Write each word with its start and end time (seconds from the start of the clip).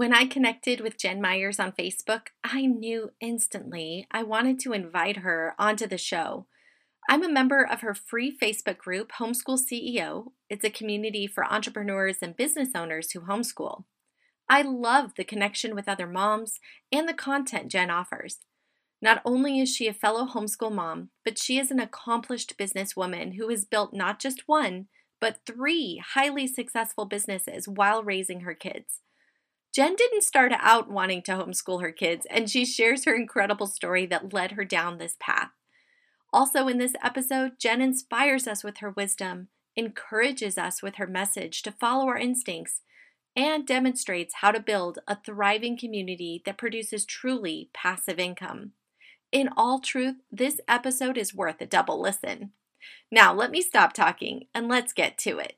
When 0.00 0.14
I 0.14 0.24
connected 0.24 0.80
with 0.80 0.96
Jen 0.96 1.20
Myers 1.20 1.60
on 1.60 1.72
Facebook, 1.72 2.28
I 2.42 2.64
knew 2.64 3.10
instantly 3.20 4.06
I 4.10 4.22
wanted 4.22 4.58
to 4.60 4.72
invite 4.72 5.18
her 5.18 5.54
onto 5.58 5.86
the 5.86 5.98
show. 5.98 6.46
I'm 7.10 7.22
a 7.22 7.28
member 7.28 7.62
of 7.62 7.82
her 7.82 7.92
free 7.94 8.34
Facebook 8.34 8.78
group, 8.78 9.12
Homeschool 9.18 9.58
CEO. 9.60 10.32
It's 10.48 10.64
a 10.64 10.70
community 10.70 11.26
for 11.26 11.44
entrepreneurs 11.44 12.16
and 12.22 12.34
business 12.34 12.70
owners 12.74 13.10
who 13.10 13.20
homeschool. 13.20 13.84
I 14.48 14.62
love 14.62 15.16
the 15.18 15.22
connection 15.22 15.74
with 15.74 15.86
other 15.86 16.06
moms 16.06 16.60
and 16.90 17.06
the 17.06 17.12
content 17.12 17.70
Jen 17.70 17.90
offers. 17.90 18.38
Not 19.02 19.20
only 19.26 19.60
is 19.60 19.68
she 19.68 19.86
a 19.86 19.92
fellow 19.92 20.24
homeschool 20.24 20.72
mom, 20.72 21.10
but 21.26 21.36
she 21.36 21.58
is 21.58 21.70
an 21.70 21.78
accomplished 21.78 22.56
businesswoman 22.56 23.34
who 23.34 23.50
has 23.50 23.66
built 23.66 23.92
not 23.92 24.18
just 24.18 24.44
one, 24.46 24.86
but 25.20 25.40
three 25.44 26.02
highly 26.14 26.46
successful 26.46 27.04
businesses 27.04 27.68
while 27.68 28.02
raising 28.02 28.40
her 28.40 28.54
kids. 28.54 29.02
Jen 29.72 29.94
didn't 29.94 30.24
start 30.24 30.52
out 30.56 30.90
wanting 30.90 31.22
to 31.22 31.32
homeschool 31.32 31.80
her 31.80 31.92
kids, 31.92 32.26
and 32.28 32.50
she 32.50 32.64
shares 32.64 33.04
her 33.04 33.14
incredible 33.14 33.68
story 33.68 34.04
that 34.06 34.32
led 34.32 34.52
her 34.52 34.64
down 34.64 34.98
this 34.98 35.16
path. 35.20 35.50
Also, 36.32 36.66
in 36.66 36.78
this 36.78 36.94
episode, 37.02 37.52
Jen 37.58 37.80
inspires 37.80 38.48
us 38.48 38.64
with 38.64 38.78
her 38.78 38.90
wisdom, 38.90 39.48
encourages 39.76 40.58
us 40.58 40.82
with 40.82 40.96
her 40.96 41.06
message 41.06 41.62
to 41.62 41.72
follow 41.72 42.08
our 42.08 42.18
instincts, 42.18 42.82
and 43.36 43.64
demonstrates 43.64 44.36
how 44.40 44.50
to 44.50 44.58
build 44.58 44.98
a 45.06 45.16
thriving 45.24 45.78
community 45.78 46.42
that 46.44 46.58
produces 46.58 47.04
truly 47.04 47.70
passive 47.72 48.18
income. 48.18 48.72
In 49.30 49.48
all 49.56 49.78
truth, 49.78 50.16
this 50.32 50.60
episode 50.66 51.16
is 51.16 51.32
worth 51.32 51.60
a 51.60 51.66
double 51.66 52.00
listen. 52.00 52.50
Now, 53.12 53.32
let 53.32 53.52
me 53.52 53.62
stop 53.62 53.92
talking 53.92 54.46
and 54.52 54.66
let's 54.68 54.92
get 54.92 55.16
to 55.18 55.38
it. 55.38 55.56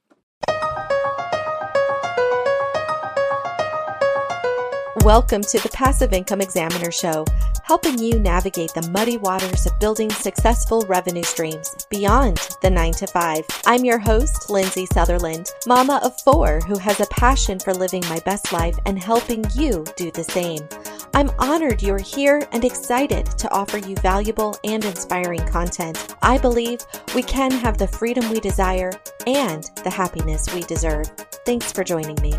Welcome 5.05 5.43
to 5.43 5.59
the 5.59 5.69
Passive 5.71 6.13
Income 6.13 6.43
Examiner 6.43 6.93
Show, 6.93 7.25
helping 7.65 7.99
you 7.99 8.21
navigate 8.21 8.73
the 8.73 8.89
muddy 8.91 9.17
waters 9.17 9.67
of 9.67 9.77
building 9.81 10.09
successful 10.11 10.83
revenue 10.83 11.25
streams 11.25 11.89
beyond 11.91 12.39
the 12.63 12.71
9 12.71 12.93
to 12.93 13.09
5. 13.09 13.45
I'm 13.67 13.85
your 13.85 13.99
host, 13.99 14.49
Lindsay 14.49 14.87
Sutherland, 14.87 15.51
mama 15.67 16.01
of 16.05 16.21
four 16.21 16.61
who 16.69 16.79
has 16.79 17.01
a 17.01 17.07
passion 17.07 17.59
for 17.59 17.75
living 17.75 18.05
my 18.09 18.21
best 18.21 18.53
life 18.53 18.79
and 18.87 18.97
helping 18.97 19.45
you 19.57 19.85
do 19.97 20.13
the 20.13 20.23
same. 20.23 20.69
I'm 21.15 21.33
honored 21.41 21.83
you're 21.83 21.99
here 21.99 22.47
and 22.53 22.65
excited 22.65 23.27
to 23.39 23.51
offer 23.51 23.79
you 23.79 23.97
valuable 23.97 24.57
and 24.63 24.85
inspiring 24.85 25.45
content. 25.49 26.15
I 26.23 26.39
believe 26.39 26.79
we 27.13 27.25
can 27.25 27.51
have 27.51 27.77
the 27.77 27.89
freedom 27.89 28.31
we 28.31 28.39
desire 28.39 28.93
and 29.27 29.65
the 29.83 29.91
happiness 29.91 30.55
we 30.55 30.61
deserve. 30.61 31.09
Thanks 31.45 31.73
for 31.73 31.83
joining 31.83 32.23
me. 32.23 32.35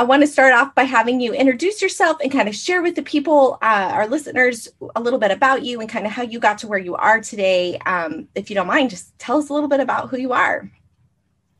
I 0.00 0.02
want 0.02 0.22
to 0.22 0.26
start 0.26 0.54
off 0.54 0.74
by 0.74 0.84
having 0.84 1.20
you 1.20 1.34
introduce 1.34 1.82
yourself 1.82 2.22
and 2.22 2.32
kind 2.32 2.48
of 2.48 2.56
share 2.56 2.80
with 2.80 2.94
the 2.94 3.02
people, 3.02 3.58
uh, 3.60 3.90
our 3.92 4.08
listeners, 4.08 4.66
a 4.96 4.98
little 4.98 5.18
bit 5.18 5.30
about 5.30 5.62
you 5.62 5.78
and 5.78 5.90
kind 5.90 6.06
of 6.06 6.12
how 6.12 6.22
you 6.22 6.38
got 6.38 6.56
to 6.60 6.68
where 6.68 6.78
you 6.78 6.96
are 6.96 7.20
today. 7.20 7.76
Um, 7.84 8.26
if 8.34 8.48
you 8.48 8.56
don't 8.56 8.66
mind, 8.66 8.88
just 8.88 9.18
tell 9.18 9.36
us 9.36 9.50
a 9.50 9.52
little 9.52 9.68
bit 9.68 9.78
about 9.78 10.08
who 10.08 10.16
you 10.16 10.32
are. 10.32 10.70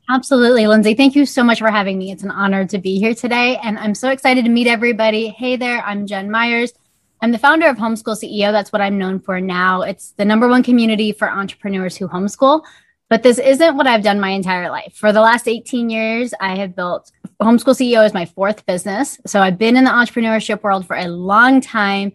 Absolutely, 0.08 0.66
Lindsay. 0.66 0.94
Thank 0.94 1.14
you 1.14 1.27
so 1.27 1.44
much 1.44 1.58
for 1.58 1.70
having 1.70 1.98
me. 1.98 2.12
It's 2.12 2.22
an 2.22 2.30
honor 2.30 2.66
to 2.69 2.78
be 2.78 2.98
here 2.98 3.14
today. 3.14 3.58
And 3.58 3.78
I'm 3.78 3.94
so 3.94 4.08
excited 4.08 4.47
to 4.47 4.50
meet 4.50 4.66
everybody. 4.66 5.28
Hey 5.28 5.56
there, 5.56 5.82
I'm 5.82 6.06
Jen 6.06 6.30
Myers. 6.30 6.72
I'm 7.20 7.32
the 7.32 7.38
founder 7.38 7.66
of 7.66 7.77
Homeschool 7.77 8.16
CEO. 8.16 8.52
That's 8.52 8.72
what 8.72 8.80
I'm 8.80 8.97
known 8.97 9.20
for 9.20 9.38
now. 9.38 9.82
It's 9.82 10.12
the 10.12 10.25
number 10.25 10.48
one 10.48 10.62
community 10.62 11.12
for 11.12 11.30
entrepreneurs 11.30 11.94
who 11.94 12.08
homeschool. 12.08 12.64
But 13.10 13.22
this 13.22 13.38
isn't 13.38 13.77
what 13.77 13.86
I've 13.86 14.04
done 14.04 14.19
my 14.19 14.30
entire 14.30 14.70
life. 14.70 14.94
For 14.94 15.12
the 15.12 15.20
last 15.20 15.47
18 15.47 15.91
years, 15.91 16.32
I 16.41 16.56
have 16.56 16.75
built 16.75 17.12
Homeschool 17.41 17.74
CEO 17.74 18.05
is 18.05 18.12
my 18.12 18.27
fourth 18.27 18.66
business. 18.66 19.19
So 19.27 19.41
I've 19.41 19.56
been 19.56 19.77
in 19.77 19.84
the 19.84 19.91
entrepreneurship 19.91 20.62
world 20.62 20.86
for 20.86 20.96
a 20.96 21.08
long 21.08 21.60
time, 21.60 22.12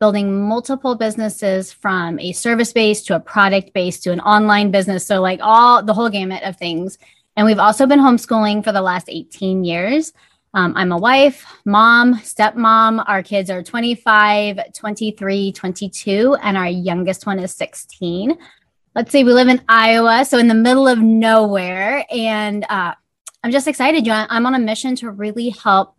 building 0.00 0.46
multiple 0.46 0.94
businesses 0.94 1.72
from 1.72 2.18
a 2.18 2.32
service 2.32 2.72
base 2.72 3.02
to 3.04 3.16
a 3.16 3.20
product 3.20 3.72
base 3.72 3.98
to 4.00 4.12
an 4.12 4.20
online 4.20 4.70
business. 4.70 5.06
So, 5.06 5.22
like 5.22 5.40
all 5.42 5.82
the 5.82 5.94
whole 5.94 6.10
gamut 6.10 6.42
of 6.42 6.56
things. 6.56 6.98
And 7.36 7.46
we've 7.46 7.58
also 7.58 7.86
been 7.86 8.00
homeschooling 8.00 8.64
for 8.64 8.72
the 8.72 8.82
last 8.82 9.08
18 9.08 9.64
years. 9.64 10.12
Um, 10.52 10.74
I'm 10.76 10.92
a 10.92 10.98
wife, 10.98 11.46
mom, 11.64 12.16
stepmom. 12.16 13.02
Our 13.06 13.22
kids 13.22 13.50
are 13.50 13.62
25, 13.62 14.72
23, 14.74 15.52
22, 15.52 16.36
and 16.42 16.56
our 16.56 16.68
youngest 16.68 17.26
one 17.26 17.38
is 17.38 17.54
16 17.54 18.38
let's 18.96 19.12
see, 19.12 19.24
we 19.24 19.32
live 19.34 19.48
in 19.48 19.62
Iowa, 19.68 20.24
so 20.24 20.38
in 20.38 20.48
the 20.48 20.54
middle 20.54 20.88
of 20.88 20.98
nowhere. 20.98 22.02
And 22.10 22.64
uh, 22.70 22.94
I'm 23.42 23.52
just 23.52 23.68
excited. 23.68 24.06
Know, 24.06 24.26
I'm 24.28 24.46
on 24.46 24.54
a 24.54 24.58
mission 24.58 24.96
to 24.96 25.10
really 25.10 25.50
help 25.50 25.94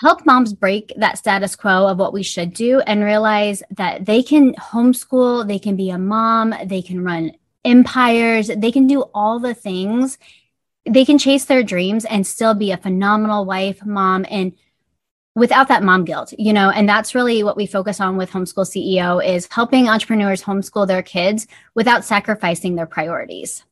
help 0.00 0.24
moms 0.24 0.54
break 0.54 0.92
that 0.96 1.18
status 1.18 1.54
quo 1.54 1.86
of 1.86 1.98
what 1.98 2.12
we 2.12 2.22
should 2.22 2.54
do 2.54 2.80
and 2.80 3.04
realize 3.04 3.62
that 3.70 4.06
they 4.06 4.22
can 4.22 4.54
homeschool, 4.54 5.46
they 5.46 5.58
can 5.58 5.76
be 5.76 5.90
a 5.90 5.98
mom, 5.98 6.54
they 6.64 6.80
can 6.80 7.04
run 7.04 7.32
empires, 7.64 8.50
they 8.56 8.72
can 8.72 8.86
do 8.86 9.02
all 9.14 9.38
the 9.38 9.54
things. 9.54 10.18
They 10.88 11.04
can 11.04 11.18
chase 11.18 11.44
their 11.44 11.62
dreams 11.62 12.06
and 12.06 12.26
still 12.26 12.54
be 12.54 12.70
a 12.70 12.78
phenomenal 12.78 13.44
wife, 13.44 13.84
mom, 13.84 14.24
and 14.30 14.54
without 15.34 15.68
that 15.68 15.82
mom 15.82 16.04
guilt 16.04 16.32
you 16.38 16.52
know 16.52 16.70
and 16.70 16.88
that's 16.88 17.14
really 17.14 17.42
what 17.42 17.56
we 17.56 17.66
focus 17.66 18.00
on 18.00 18.16
with 18.16 18.30
homeschool 18.30 18.66
ceo 18.66 19.24
is 19.24 19.48
helping 19.50 19.88
entrepreneurs 19.88 20.42
homeschool 20.42 20.86
their 20.86 21.02
kids 21.02 21.46
without 21.74 22.04
sacrificing 22.04 22.74
their 22.74 22.86
priorities 22.86 23.64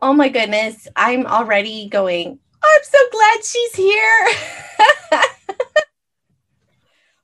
oh 0.00 0.12
my 0.12 0.28
goodness 0.28 0.86
i'm 0.96 1.26
already 1.26 1.88
going 1.88 2.38
i'm 2.62 2.82
so 2.82 2.98
glad 3.10 3.44
she's 3.44 3.74
here 3.74 4.28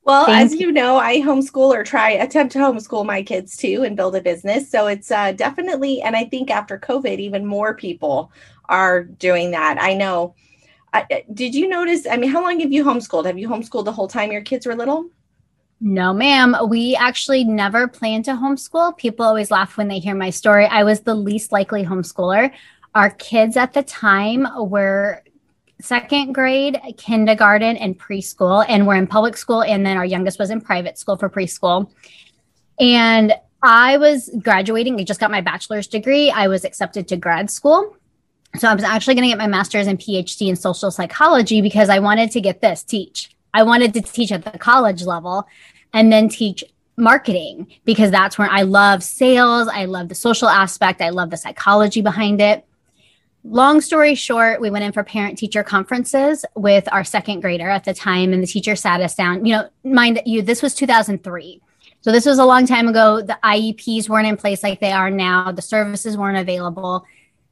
well 0.03 0.25
Thank 0.25 0.45
as 0.45 0.53
you. 0.53 0.67
you 0.67 0.71
know 0.71 0.97
i 0.97 1.19
homeschool 1.21 1.73
or 1.73 1.83
try 1.83 2.11
attempt 2.11 2.53
to 2.53 2.59
homeschool 2.59 3.05
my 3.05 3.23
kids 3.23 3.57
too 3.57 3.83
and 3.83 3.95
build 3.95 4.15
a 4.15 4.21
business 4.21 4.69
so 4.69 4.87
it's 4.87 5.11
uh, 5.11 5.31
definitely 5.31 6.01
and 6.01 6.15
i 6.15 6.25
think 6.25 6.49
after 6.51 6.77
covid 6.77 7.19
even 7.19 7.45
more 7.45 7.73
people 7.73 8.31
are 8.65 9.03
doing 9.03 9.51
that 9.51 9.77
i 9.79 9.93
know 9.93 10.35
did 11.33 11.55
you 11.55 11.67
notice? 11.67 12.07
I 12.09 12.17
mean, 12.17 12.29
how 12.29 12.41
long 12.41 12.59
have 12.59 12.71
you 12.71 12.83
homeschooled? 12.83 13.25
Have 13.25 13.37
you 13.37 13.49
homeschooled 13.49 13.85
the 13.85 13.91
whole 13.91 14.07
time 14.07 14.31
your 14.31 14.41
kids 14.41 14.65
were 14.65 14.75
little? 14.75 15.09
No, 15.81 16.13
ma'am. 16.13 16.55
We 16.67 16.95
actually 16.95 17.43
never 17.43 17.87
planned 17.87 18.25
to 18.25 18.31
homeschool. 18.31 18.97
People 18.97 19.25
always 19.25 19.51
laugh 19.51 19.77
when 19.77 19.87
they 19.87 19.99
hear 19.99 20.15
my 20.15 20.29
story. 20.29 20.65
I 20.65 20.83
was 20.83 21.01
the 21.01 21.15
least 21.15 21.51
likely 21.51 21.83
homeschooler. 21.83 22.51
Our 22.93 23.09
kids 23.09 23.57
at 23.57 23.73
the 23.73 23.83
time 23.83 24.47
were 24.57 25.21
second 25.81 26.33
grade, 26.33 26.79
kindergarten, 26.97 27.75
and 27.75 27.99
preschool, 27.99 28.65
and 28.67 28.87
we're 28.87 28.95
in 28.95 29.05
public 29.05 29.35
school. 29.35 29.61
And 29.61 29.85
then 29.85 29.97
our 29.97 30.05
youngest 30.05 30.39
was 30.39 30.49
in 30.49 30.61
private 30.61 30.97
school 30.97 31.17
for 31.17 31.29
preschool. 31.29 31.91
And 32.79 33.33
I 33.61 33.97
was 33.97 34.29
graduating. 34.41 34.99
I 34.99 35.03
just 35.03 35.19
got 35.19 35.31
my 35.31 35.41
bachelor's 35.41 35.87
degree. 35.87 36.31
I 36.31 36.47
was 36.47 36.63
accepted 36.63 37.07
to 37.09 37.17
grad 37.17 37.51
school. 37.51 37.97
So 38.57 38.69
I 38.69 38.73
was 38.73 38.83
actually 38.83 39.15
going 39.15 39.23
to 39.23 39.29
get 39.29 39.37
my 39.37 39.47
master's 39.47 39.87
and 39.87 39.99
PhD 39.99 40.47
in 40.47 40.55
social 40.55 40.89
psychology 40.89 41.61
because 41.61 41.89
I 41.89 41.99
wanted 41.99 42.31
to 42.31 42.41
get 42.41 42.61
this 42.61 42.83
teach. 42.83 43.34
I 43.55 43.63
wanted 43.63 43.93
to 43.93 44.01
teach 44.01 44.33
at 44.33 44.43
the 44.43 44.59
college 44.59 45.03
level 45.03 45.47
and 45.93 46.11
then 46.11 46.27
teach 46.27 46.61
marketing 46.97 47.67
because 47.85 48.11
that's 48.11 48.37
where 48.37 48.49
I 48.49 48.63
love 48.63 49.01
sales. 49.01 49.69
I 49.69 49.85
love 49.85 50.09
the 50.09 50.15
social 50.15 50.49
aspect. 50.49 51.01
I 51.01 51.09
love 51.09 51.29
the 51.29 51.37
psychology 51.37 52.01
behind 52.01 52.41
it. 52.41 52.65
Long 53.45 53.79
story 53.79 54.13
short, 54.13 54.59
we 54.59 54.69
went 54.69 54.83
in 54.83 54.91
for 54.91 55.05
parent 55.05 55.37
teacher 55.37 55.63
conferences 55.63 56.43
with 56.55 56.91
our 56.91 57.05
second 57.05 57.39
grader 57.39 57.69
at 57.69 57.85
the 57.85 57.93
time, 57.93 58.33
and 58.33 58.43
the 58.43 58.47
teacher 58.47 58.75
sat 58.75 58.99
us 58.99 59.15
down. 59.15 59.45
You 59.45 59.53
know, 59.53 59.69
mind 59.85 60.21
you, 60.25 60.41
this 60.41 60.61
was 60.61 60.75
2003. 60.75 61.61
So 62.01 62.11
this 62.11 62.25
was 62.25 62.39
a 62.39 62.45
long 62.45 62.65
time 62.65 62.89
ago. 62.89 63.21
The 63.21 63.39
IEPs 63.41 64.09
weren't 64.09 64.27
in 64.27 64.35
place 64.35 64.63
like 64.63 64.81
they 64.81 64.91
are 64.91 65.09
now, 65.09 65.53
the 65.53 65.61
services 65.61 66.17
weren't 66.17 66.37
available. 66.37 67.05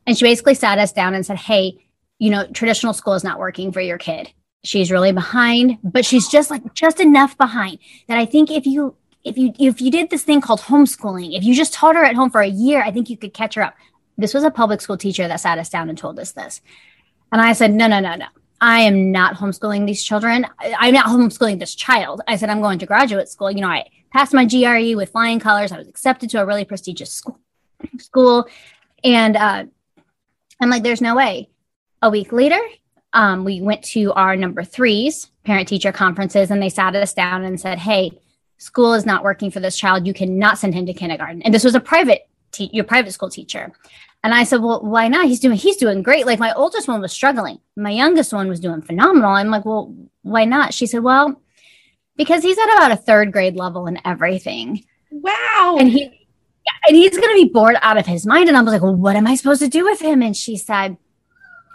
And 0.06 0.18
she 0.18 0.26
basically 0.26 0.56
sat 0.56 0.80
us 0.80 0.92
down 0.92 1.14
and 1.14 1.26
said, 1.26 1.38
Hey, 1.38 1.88
you 2.20 2.30
know, 2.30 2.46
traditional 2.48 2.94
school 2.94 3.14
is 3.14 3.24
not 3.24 3.40
working 3.40 3.72
for 3.72 3.80
your 3.80 3.98
kid. 3.98 4.34
She's 4.64 4.92
really 4.92 5.12
behind, 5.12 5.78
but 5.84 6.06
she's 6.06 6.28
just 6.28 6.50
like 6.50 6.74
just 6.74 7.00
enough 7.00 7.38
behind 7.38 7.80
that 8.08 8.18
I 8.18 8.26
think 8.26 8.50
if 8.50 8.66
you 8.66 8.96
if 9.24 9.38
you 9.38 9.54
if 9.60 9.82
you 9.82 9.92
did 9.92 10.10
this 10.10 10.24
thing 10.24 10.42
called 10.42 10.62
homeschooling, 10.62 11.38
if 11.38 11.44
you 11.44 11.54
just 11.54 11.74
taught 11.74 11.96
her 11.96 12.04
at 12.04 12.16
home 12.16 12.30
for 12.30 12.42
a 12.42 12.48
year, 12.48 12.82
I 12.82 12.92
think 12.92 13.10
you 13.10 13.18
could 13.18 13.34
catch 13.34 13.56
her 13.56 13.64
up. 13.64 13.76
This 14.18 14.34
was 14.34 14.44
a 14.44 14.52
public 14.52 14.82
school 14.82 14.98
teacher 14.98 15.28
that 15.28 15.40
sat 15.40 15.58
us 15.58 15.70
down 15.70 15.90
and 15.90 15.98
told 15.98 16.20
us 16.20 16.32
this. 16.32 16.62
And 17.32 17.42
I 17.42 17.54
said, 17.54 17.74
no, 17.74 17.88
no, 17.88 18.00
no, 18.00 18.16
no. 18.16 18.28
I 18.62 18.82
am 18.82 19.12
not 19.12 19.36
homeschooling 19.36 19.86
these 19.86 20.04
children. 20.04 20.46
I'm 20.60 20.94
not 20.94 21.08
homeschooling 21.08 21.60
this 21.60 21.76
child. 21.76 22.22
I 22.28 22.38
said, 22.38 22.50
I'm 22.50 22.62
going 22.62 22.80
to 22.80 22.86
graduate 22.86 23.28
school. 23.28 23.52
You 23.52 23.62
know, 23.62 23.68
I 23.68 23.90
passed 24.12 24.34
my 24.34 24.46
GRE 24.46 24.96
with 24.96 25.12
flying 25.12 25.40
colors. 25.40 25.72
I 25.72 25.80
was 25.80 25.88
accepted 25.88 26.30
to 26.30 26.42
a 26.42 26.46
really 26.46 26.64
prestigious 26.64 27.12
school. 27.12 27.40
school. 27.98 28.48
And 29.04 29.36
uh, 29.36 29.66
I'm 30.62 30.70
like, 30.70 30.84
there's 30.84 31.02
no 31.02 31.16
way. 31.16 31.50
A 32.02 32.10
week 32.10 32.32
later, 32.32 32.60
um, 33.14 33.44
we 33.46 33.62
went 33.62 33.84
to 33.84 34.12
our 34.14 34.36
number 34.36 34.64
threes 34.64 35.30
parent 35.44 35.68
teacher 35.68 35.92
conferences 35.92 36.52
and 36.52 36.62
they 36.62 36.70
sat 36.70 36.96
us 36.96 37.14
down 37.14 37.44
and 37.44 37.60
said, 37.60 37.78
Hey, 37.78 38.12
school 38.58 38.94
is 38.94 39.06
not 39.06 39.24
working 39.24 39.52
for 39.52 39.60
this 39.60 39.78
child. 39.78 40.08
You 40.08 40.14
cannot 40.14 40.58
send 40.58 40.74
him 40.74 40.86
to 40.86 40.94
kindergarten. 40.94 41.42
And 41.42 41.54
this 41.54 41.64
was 41.64 41.76
a 41.76 41.80
private 41.80 42.28
te- 42.52 42.70
your 42.72 42.86
private 42.86 43.12
school 43.12 43.30
teacher. 43.30 43.72
And 44.24 44.34
I 44.34 44.46
said, 44.46 44.62
well, 44.62 44.82
why 44.82 45.10
not? 45.10 45.26
He's 45.26 45.42
doing, 45.42 45.58
he's 45.58 45.76
doing 45.76 46.02
great. 46.02 46.26
Like 46.26 46.40
my 46.40 46.54
oldest 46.54 46.88
one 46.88 47.02
was 47.02 47.12
struggling. 47.12 47.60
My 47.76 47.90
youngest 47.90 48.32
one 48.32 48.48
was 48.48 48.62
doing 48.62 48.82
phenomenal. 48.82 49.32
I'm 49.32 49.50
like, 49.50 49.66
well, 49.66 49.94
why 50.22 50.46
not? 50.46 50.74
She 50.74 50.88
said, 50.88 51.04
well, 51.04 51.42
because 52.16 52.42
he's 52.42 52.58
at 52.58 52.74
about 52.74 52.92
a 52.92 52.96
third 52.96 53.34
grade 53.34 53.58
level 53.58 53.86
in 53.88 54.00
everything. 54.06 54.86
Wow. 55.12 55.76
And 55.78 55.90
he, 55.90 56.06
and 56.88 56.96
he's 56.96 57.18
going 57.18 57.36
to 57.36 57.46
be 57.46 57.52
bored 57.52 57.76
out 57.82 57.98
of 57.98 58.06
his 58.06 58.26
mind. 58.26 58.48
And 58.48 58.56
I 58.56 58.62
was 58.62 58.72
like, 58.72 58.82
well, 58.82 58.96
what 58.96 59.18
am 59.18 59.28
I 59.28 59.36
supposed 59.36 59.62
to 59.62 59.68
do 59.68 59.84
with 59.84 60.02
him? 60.02 60.22
And 60.22 60.38
she 60.38 60.56
said, 60.56 60.96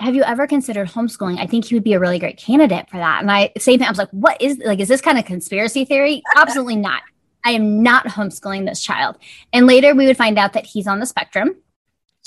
have 0.00 0.14
you 0.14 0.22
ever 0.22 0.46
considered 0.46 0.88
homeschooling? 0.88 1.38
I 1.38 1.46
think 1.46 1.66
he 1.66 1.74
would 1.74 1.84
be 1.84 1.94
a 1.94 2.00
really 2.00 2.18
great 2.18 2.38
candidate 2.38 2.88
for 2.88 2.98
that. 2.98 3.20
And 3.20 3.30
I, 3.30 3.52
same 3.58 3.78
thing, 3.78 3.86
I 3.86 3.90
was 3.90 3.98
like, 3.98 4.10
what 4.10 4.40
is, 4.40 4.58
like, 4.58 4.80
is 4.80 4.88
this 4.88 5.00
kind 5.00 5.18
of 5.18 5.24
conspiracy 5.24 5.84
theory? 5.84 6.22
Absolutely 6.36 6.76
not. 6.76 7.02
I 7.44 7.52
am 7.52 7.82
not 7.82 8.06
homeschooling 8.06 8.66
this 8.66 8.82
child. 8.82 9.16
And 9.52 9.66
later 9.66 9.94
we 9.94 10.06
would 10.06 10.16
find 10.16 10.38
out 10.38 10.52
that 10.52 10.66
he's 10.66 10.86
on 10.86 11.00
the 11.00 11.06
spectrum 11.06 11.56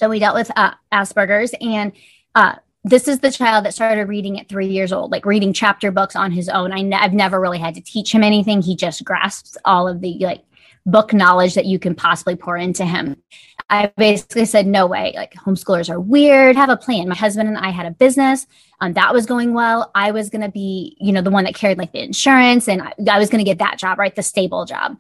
so 0.02 0.10
we 0.10 0.18
dealt 0.18 0.36
with 0.36 0.50
uh, 0.56 0.74
Asperger's, 0.92 1.54
and 1.62 1.92
uh, 2.34 2.56
this 2.84 3.08
is 3.08 3.20
the 3.20 3.30
child 3.30 3.66
that 3.66 3.74
started 3.76 4.08
reading 4.08 4.40
at 4.40 4.50
three 4.50 4.66
years 4.66 4.92
old, 4.92 5.12
like 5.12 5.28
reading 5.28 5.54
chapter 5.54 5.92
books 5.92 6.16
on 6.16 6.32
his 6.32 6.50
own. 6.50 6.72
I 6.72 6.98
have 7.00 7.14
never 7.14 7.40
really 7.40 7.60
had 7.60 7.76
to 7.76 7.82
teach 7.82 8.12
him 8.12 8.24
anything. 8.24 8.64
He 8.64 8.76
just 8.76 9.04
grasps 9.04 9.58
all 9.64 9.88
of 9.88 10.02
the 10.02 10.18
like 10.22 10.44
book 10.86 11.14
knowledge 11.14 11.56
that 11.56 11.66
you 11.66 11.80
can 11.80 11.96
possibly 11.96 12.36
pour 12.36 12.58
into 12.58 12.86
him. 12.86 13.22
I 13.70 13.92
basically 13.98 14.46
said, 14.46 14.68
no 14.68 14.86
way, 14.86 15.14
like 15.16 15.34
homeschoolers 15.34 15.90
are 15.90 16.00
weird, 16.00 16.56
have 16.56 16.70
a 16.70 16.76
plan. 16.76 17.08
My 17.08 17.16
husband 17.16 17.48
and 17.48 17.58
I 17.58 17.70
had 17.70 17.86
a 17.86 17.92
business 17.92 18.46
um, 18.82 18.94
that 18.94 19.14
was 19.14 19.26
going 19.26 19.54
well. 19.54 19.92
I 19.96 20.12
was 20.12 20.30
going 20.30 20.42
to 20.42 20.50
be, 20.50 20.98
you 21.00 21.14
know, 21.14 21.22
the 21.22 21.32
one 21.32 21.46
that 21.46 21.56
carried 21.56 21.78
like 21.78 21.94
the 21.94 22.04
insurance 22.04 22.68
and 22.68 22.82
I, 22.82 22.94
I 23.10 23.20
was 23.20 23.30
going 23.30 23.40
to 23.40 23.50
get 23.50 23.60
that 23.60 23.78
job, 23.78 23.98
right? 23.98 24.14
The 24.14 24.24
stable 24.24 24.66
job. 24.66 24.98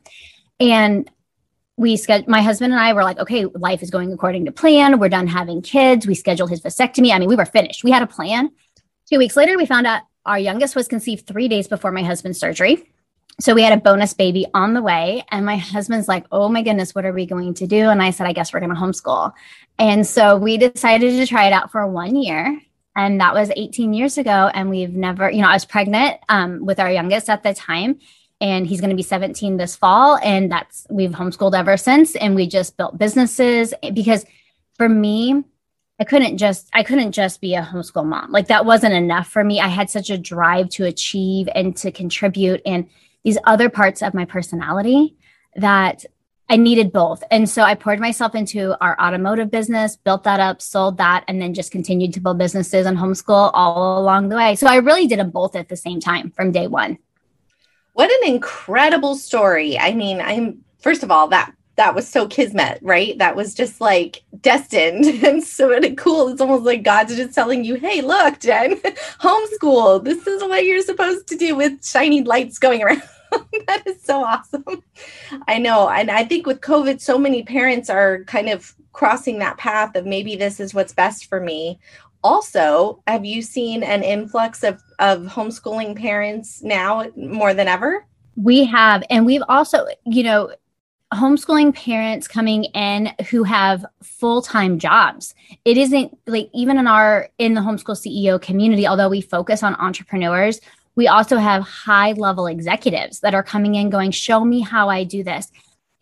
And 0.60 1.10
we 1.75 1.98
scheduled 1.98 2.30
my 2.30 2.42
husband 2.42 2.72
and 2.72 2.81
I 2.81 2.94
were 2.94 3.04
like, 3.04 3.19
okay, 3.19 3.45
life 3.45 3.81
is 3.81 3.89
going 3.89 4.13
according 4.13 4.45
to 4.45 4.51
plan. 4.51 5.00
We're 5.00 5.10
done 5.10 5.28
having 5.28 5.62
kids. 5.62 6.06
We 6.06 6.16
scheduled 6.16 6.51
his 6.51 6.62
vasectomy. 6.62 7.12
I 7.12 7.19
mean, 7.19 7.28
we 7.28 7.36
were 7.36 7.45
finished. 7.45 7.83
We 7.83 7.92
had 7.92 8.04
a 8.04 8.07
plan. 8.07 8.51
Two 9.10 9.18
weeks 9.18 9.36
later, 9.36 9.57
we 9.57 9.66
found 9.66 9.88
out 9.88 10.04
our 10.25 10.39
youngest 10.39 10.75
was 10.75 10.88
conceived 10.88 11.28
three 11.28 11.48
days 11.48 11.68
before 11.68 11.92
my 11.92 12.04
husband's 12.04 12.39
surgery. 12.39 12.88
So 13.39 13.54
we 13.54 13.63
had 13.63 13.78
a 13.78 13.81
bonus 13.81 14.13
baby 14.13 14.45
on 14.54 14.74
the 14.74 14.81
way. 14.81 15.24
And 15.30 15.45
my 15.45 15.57
husband's 15.57 16.07
like, 16.07 16.25
oh 16.31 16.50
my 16.50 16.62
goodness, 16.62 16.94
what 16.94 17.06
are 17.06 17.13
we 17.13 17.25
going 17.25 17.54
to 17.56 17.68
do? 17.68 17.89
And 17.89 18.01
I 18.01 18.12
said, 18.12 18.28
I 18.28 18.33
guess 18.33 18.54
we're 18.54 18.60
going 18.60 18.74
to 18.74 18.80
homeschool. 18.80 19.33
And 19.80 20.06
so 20.06 20.38
we 20.38 20.57
decided 20.57 21.12
to 21.12 21.25
try 21.25 21.48
it 21.48 21.54
out 21.54 21.72
for 21.72 21.88
one 21.88 22.16
year. 22.16 22.62
And 22.95 23.22
that 23.22 23.33
was 23.33 23.51
18 23.56 23.94
years 23.94 24.18
ago. 24.18 24.51
And 24.54 24.69
we've 24.69 24.94
never, 24.94 25.31
you 25.31 25.42
know, 25.42 25.48
I 25.48 25.54
was 25.54 25.66
pregnant 25.66 26.18
um, 26.30 26.66
with 26.66 26.80
our 26.80 26.92
youngest 26.92 27.30
at 27.30 27.42
the 27.42 27.54
time 27.54 28.00
and 28.42 28.66
he's 28.66 28.81
going 28.81 28.89
to 28.89 28.95
be 28.95 29.04
17 29.04 29.57
this 29.57 29.75
fall 29.75 30.18
and 30.18 30.51
that's 30.51 30.88
we've 30.89 31.12
homeschooled 31.12 31.57
ever 31.57 31.78
since 31.78 32.16
and 32.16 32.36
we 32.36 32.48
just 32.48 32.75
built 32.75 32.98
businesses 32.98 33.74
because 33.94 34.25
for 34.75 34.89
me 34.89 35.44
i 36.00 36.04
couldn't 36.04 36.38
just 36.38 36.68
i 36.74 36.83
couldn't 36.83 37.13
just 37.13 37.39
be 37.39 37.56
a 37.56 37.62
homeschool 37.62 38.06
mom 38.06 38.31
like 38.31 38.48
that 38.48 38.66
wasn't 38.66 38.94
enough 38.94 39.28
for 39.28 39.44
me 39.44 39.62
i 39.62 39.68
had 39.68 39.89
such 39.89 40.10
a 40.10 40.18
drive 40.18 40.68
to 40.69 40.86
achieve 40.86 41.48
and 41.56 41.78
to 41.78 41.92
contribute 41.92 42.62
and 42.66 42.89
these 43.23 43.38
other 43.44 43.69
parts 43.69 44.01
of 44.01 44.13
my 44.13 44.25
personality 44.25 45.15
that 45.56 46.06
I 46.50 46.57
needed 46.57 46.91
both. 46.91 47.23
And 47.31 47.50
so 47.50 47.62
I 47.62 47.75
poured 47.75 48.01
myself 48.01 48.35
into 48.35 48.75
our 48.83 49.00
automotive 49.00 49.50
business, 49.50 49.95
built 49.95 50.25
that 50.25 50.41
up, 50.41 50.62
sold 50.62 50.97
that, 50.97 51.23
and 51.29 51.41
then 51.41 51.53
just 51.53 51.71
continued 51.71 52.13
to 52.15 52.19
build 52.19 52.38
businesses 52.38 52.85
and 52.85 52.97
homeschool 52.97 53.51
all 53.53 54.01
along 54.01 54.27
the 54.27 54.35
way. 54.35 54.56
So 54.56 54.68
I 54.68 54.75
really 54.75 55.07
did 55.07 55.19
them 55.19 55.29
both 55.29 55.56
at 55.56 55.69
the 55.69 55.77
same 55.77 56.01
time 56.01 56.31
from 56.31 56.51
day 56.51 56.68
one. 56.68 56.97
What 57.94 58.12
an 58.12 58.33
incredible 58.33 59.15
story. 59.15 59.79
I 59.79 59.94
mean, 59.94 60.19
I'm 60.19 60.65
first 60.79 61.03
of 61.03 61.12
all 61.12 61.29
that 61.29 61.53
that 61.81 61.95
was 61.95 62.07
so 62.07 62.28
kismet, 62.28 62.78
right? 62.83 63.18
That 63.18 63.36
was 63.36 63.56
just 63.56 63.81
like 63.81 64.22
destined 64.39 65.04
and 65.24 65.44
so 65.44 65.80
cool. 65.95 66.28
It's 66.28 66.39
almost 66.39 66.63
like 66.63 66.83
God's 66.83 67.16
just 67.16 67.33
telling 67.33 67.63
you, 67.63 67.74
hey, 67.74 68.01
look, 68.01 68.39
Jen, 68.39 68.75
homeschool. 69.19 70.04
This 70.04 70.28
is 70.28 70.44
what 70.44 70.63
you're 70.63 70.83
supposed 70.83 71.28
to 71.30 71.36
do 71.36 71.56
with 71.56 71.83
shiny 71.83 72.24
lights 72.24 72.60
going 72.60 72.83
around. 72.83 73.01
that 73.66 73.81
is 73.88 74.00
so 74.04 74.24
awesome. 74.24 74.83
I 75.48 75.57
know. 75.57 75.89
And 75.89 76.12
I 76.12 76.24
think 76.24 76.45
with 76.45 76.62
COVID, 76.62 77.01
so 77.01 77.18
many 77.18 77.42
parents 77.42 77.89
are 77.89 78.25
kind 78.25 78.50
of 78.50 78.75
crossing 78.94 79.39
that 79.39 79.57
path 79.57 79.95
of 79.95 80.06
maybe 80.06 80.36
this 80.36 80.60
is 80.60 80.75
what's 80.75 80.94
best 80.94 81.25
for 81.25 81.39
me 81.39 81.80
also, 82.24 83.01
have 83.07 83.25
you 83.25 83.42
seen 83.42 83.81
an 83.81 84.04
influx 84.04 84.63
of, 84.63 84.80
of 85.00 85.22
homeschooling 85.22 85.95
parents 85.95 86.62
now 86.62 87.07
more 87.16 87.56
than 87.56 87.68
ever? 87.68 88.06
We 88.36 88.63
have. 88.66 89.04
And 89.10 89.25
we've 89.25 89.42
also, 89.50 89.88
you 90.06 90.22
know, 90.22 90.51
homeschooling 91.13 91.75
parents 91.75 92.28
coming 92.28 92.63
in 92.66 93.12
who 93.30 93.44
have 93.44 93.86
full-time 94.02 94.80
jobs 94.80 95.36
it 95.66 95.78
isn't 95.78 96.18
like 96.25 96.50
even 96.54 96.78
in 96.78 96.88
our 96.88 97.30
in 97.38 97.54
the 97.54 97.62
homeschool 97.62 97.98
ceo 97.98 98.42
community 98.42 98.88
although 98.88 99.10
we 99.10 99.22
focus 99.22 99.62
on 99.63 99.75
entrepreneurs 99.75 100.62
we 100.96 101.08
also 101.08 101.38
have 101.38 101.63
high 101.63 102.13
level 102.13 102.48
executives 102.48 103.19
that 103.19 103.34
are 103.34 103.44
coming 103.44 103.75
in 103.75 103.90
going 103.90 104.12
show 104.12 104.44
me 104.46 104.62
how 104.62 104.90
i 104.90 105.04
do 105.04 105.24
this 105.24 105.52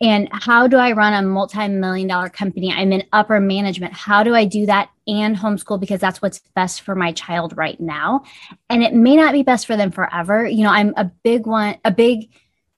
and 0.02 0.30
how 0.32 0.66
do 0.66 0.78
I 0.78 0.92
run 0.92 1.12
a 1.12 1.20
multi-million 1.20 2.08
dollar 2.08 2.30
company? 2.30 2.72
I'm 2.72 2.90
in 2.92 3.04
upper 3.12 3.38
management. 3.38 3.92
How 3.92 4.22
do 4.22 4.34
I 4.34 4.46
do 4.46 4.64
that 4.66 4.88
and 5.06 5.36
homeschool 5.36 5.78
because 5.78 6.00
that's 6.00 6.22
what's 6.22 6.38
best 6.54 6.80
for 6.80 6.94
my 6.94 7.12
child 7.12 7.54
right 7.56 7.78
now? 7.78 8.24
And 8.70 8.82
it 8.82 8.94
may 8.94 9.16
not 9.16 9.32
be 9.32 9.42
best 9.42 9.66
for 9.66 9.76
them 9.76 9.90
forever. 9.90 10.46
You 10.46 10.62
know, 10.62 10.70
I'm 10.70 10.94
a 10.96 11.04
big 11.04 11.46
one, 11.46 11.76
a 11.84 11.90
big 11.90 12.30